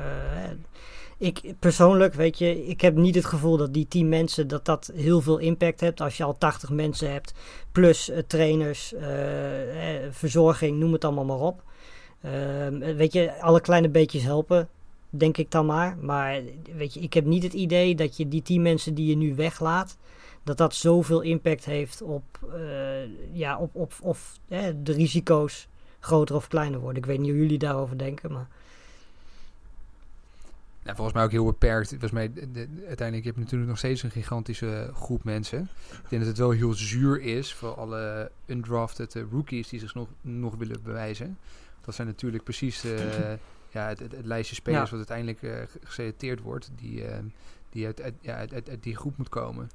[1.18, 4.92] ik persoonlijk, weet je, ik heb niet het gevoel dat die 10 mensen, dat dat
[4.96, 6.02] heel veel impact heeft.
[6.02, 7.34] Als je al 80 mensen hebt,
[7.72, 8.94] plus uh, trainers,
[10.10, 11.64] verzorging, noem het allemaal maar op.
[12.26, 14.70] Uh, weet je, alle kleine beetjes helpen,
[15.10, 15.98] denk ik dan maar.
[16.02, 16.42] Maar
[16.76, 19.36] weet je, ik heb niet het idee dat je die 10 mensen die je nu
[19.36, 19.98] weglaat,
[20.46, 22.24] dat dat zoveel impact heeft op,
[23.32, 25.68] ja, op, op of de risico's
[26.00, 27.02] groter of kleiner worden.
[27.02, 28.48] Ik weet niet hoe jullie daarover denken, maar...
[30.86, 31.90] Nou, volgens mij ook heel beperkt.
[31.90, 35.70] Volgens mij, de, uiteindelijk heb je natuurlijk nog steeds een gigantische groep mensen.
[35.92, 39.94] Ik denk dat het wel heel zuur is voor alle undrafted uh, rookies die zich
[39.94, 41.38] nog, nog willen bewijzen.
[41.82, 43.00] Dat zijn natuurlijk precies uh,
[43.76, 44.98] ja, het, het, het, lijstje spelers ja.
[44.98, 46.72] wat uiteindelijk uh, geselecteerd wordt.
[46.76, 47.04] Die,
[47.70, 49.70] die uit, uit, ja, uit, uit, die groep moet komen.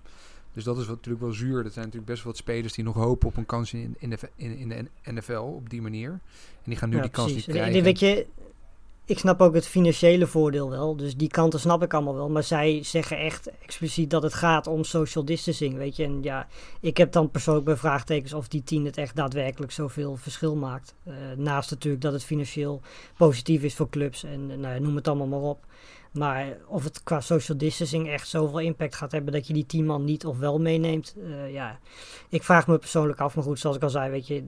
[0.52, 1.62] Dus dat is wat, natuurlijk wel zuur.
[1.62, 4.10] Dat zijn natuurlijk best wel wat spelers die nog hopen op een kans in, in,
[4.10, 6.10] de, in, in de NFL op die manier.
[6.10, 6.20] En
[6.64, 7.82] die gaan nu ja, die kans niet krijgen.
[7.82, 8.26] Weet je,
[9.10, 10.96] ik snap ook het financiële voordeel wel.
[10.96, 12.28] Dus die kanten snap ik allemaal wel.
[12.28, 15.76] Maar zij zeggen echt expliciet dat het gaat om social distancing.
[15.76, 16.46] Weet je, en ja,
[16.80, 20.94] ik heb dan persoonlijk bij vraagtekens of die tien het echt daadwerkelijk zoveel verschil maakt.
[21.08, 22.80] Uh, naast natuurlijk dat het financieel
[23.16, 25.66] positief is voor clubs en nou, noem het allemaal maar op.
[26.10, 29.86] Maar of het qua social distancing echt zoveel impact gaat hebben dat je die tien
[29.86, 31.14] man niet of wel meeneemt.
[31.16, 31.78] Uh, ja,
[32.28, 33.34] ik vraag me persoonlijk af.
[33.34, 34.44] Maar goed, zoals ik al zei, weet je,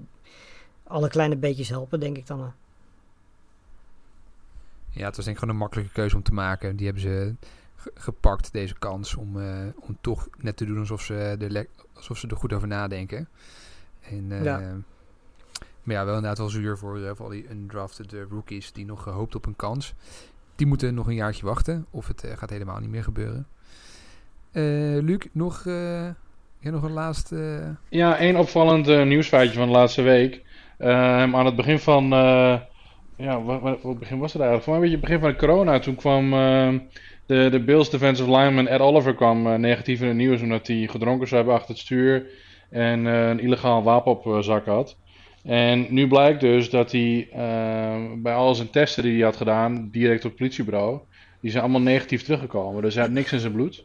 [0.84, 2.52] alle kleine beetjes helpen, denk ik dan.
[4.90, 6.76] Ja, het was denk ik gewoon een makkelijke keuze om te maken.
[6.76, 7.34] Die hebben ze
[7.94, 12.28] gepakt, deze kans, om, uh, om toch net te doen alsof ze, er alsof ze
[12.28, 13.28] er goed over nadenken.
[14.00, 14.58] En, uh, ja.
[15.82, 19.34] Maar ja, wel inderdaad wel zuur voor, voor al die undrafted rookies die nog hoopt
[19.34, 19.94] op een kans.
[20.62, 23.46] Die moeten nog een jaartje wachten, of het gaat helemaal niet meer gebeuren.
[25.04, 27.60] Luc, nog, ja, nog een laatste...
[27.88, 30.42] Ja, één opvallend nieuwsfeitje van de laatste week.
[30.78, 32.08] Ehm, aan het begin van
[33.16, 34.62] ja, wat, begin was het eigenlijk?
[34.62, 35.78] Voor een beetje het begin van de corona.
[35.78, 36.68] Toen kwam uh,
[37.26, 41.28] de, de Bills defensive lineman Ed Oliver kwam, negatief in het nieuws omdat hij gedronken
[41.28, 42.26] zou hebben achter het stuur
[42.70, 44.96] en een illegaal wapen op zak had.
[45.42, 49.88] En nu blijkt dus dat hij ehm, bij al zijn testen die hij had gedaan,
[49.90, 51.00] direct op het politiebureau,
[51.40, 52.82] die zijn allemaal negatief teruggekomen.
[52.82, 53.84] Dus hij had niks in zijn bloed.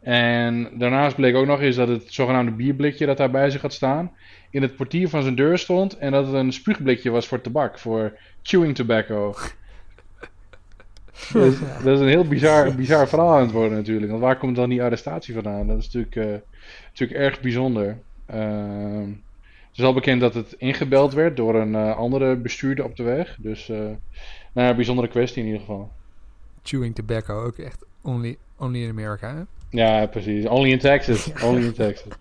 [0.00, 3.72] En daarnaast bleek ook nog eens dat het zogenaamde bierblikje dat hij bij zich had
[3.72, 4.12] staan,
[4.50, 7.78] in het portier van zijn deur stond en dat het een spuugblikje was voor tabak,
[7.78, 9.34] voor chewing tobacco.
[11.32, 14.10] dat, is, dat is een heel bizar, bizar verhaal aan het worden natuurlijk.
[14.10, 15.66] Want waar komt dan die arrestatie vandaan?
[15.66, 16.40] Dat is natuurlijk, uh,
[16.88, 17.98] natuurlijk erg bijzonder.
[18.34, 19.02] Uh,
[19.72, 23.02] het is al bekend dat het ingebeld werd door een uh, andere bestuurder op de
[23.02, 23.36] weg.
[23.40, 23.78] Dus, uh,
[24.52, 25.92] nou ja, bijzondere kwestie in ieder geval.
[26.62, 29.42] Chewing tobacco, ook echt only, only in Amerika, hè?
[29.70, 30.46] Ja, precies.
[30.46, 31.32] Only in Texas.
[31.44, 32.12] Only in Texas.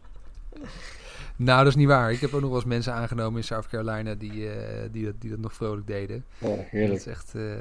[1.36, 2.12] Nou, dat is niet waar.
[2.12, 4.54] Ik heb ook nog wel eens mensen aangenomen in South Carolina die, uh,
[4.92, 6.26] die, dat, die dat nog vrolijk deden.
[6.40, 6.92] Oh, heerlijk.
[6.92, 7.34] Dat is echt...
[7.36, 7.54] Uh...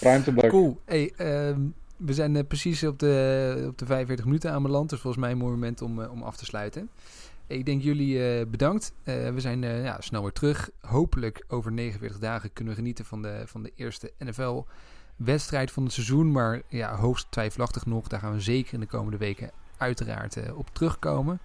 [0.00, 0.50] Ruimtebak.
[0.50, 0.80] Cool.
[0.84, 4.90] Hey, um, we zijn uh, precies op de, op de 45 minuten aanbeland.
[4.90, 6.90] Dus volgens mij een mooi moment om, om af te sluiten.
[7.48, 8.92] Ik denk jullie bedankt.
[9.04, 10.70] we zijn ja, snel weer terug.
[10.80, 14.64] Hopelijk over 49 dagen kunnen we genieten van de, van de eerste NFL
[15.16, 16.32] wedstrijd van het seizoen.
[16.32, 18.08] Maar ja, hoogst twijfelachtig nog.
[18.08, 21.40] Daar gaan we zeker in de komende weken uiteraard uh, op terugkomen.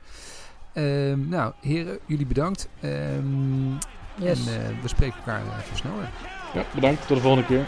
[0.73, 2.69] Um, nou, heren, jullie bedankt.
[2.83, 3.77] Um,
[4.15, 4.47] yes.
[4.47, 6.09] En uh, we spreken elkaar uh, even sneller.
[6.53, 7.07] Ja, bedankt.
[7.07, 7.65] Tot de volgende keer.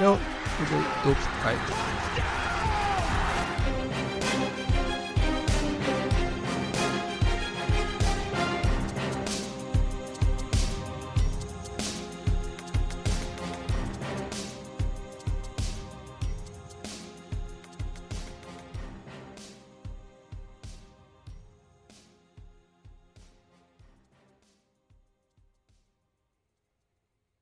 [0.00, 0.12] Jo.
[0.12, 0.20] Oké,
[0.62, 1.16] okay, tot.
[1.44, 2.19] Bye.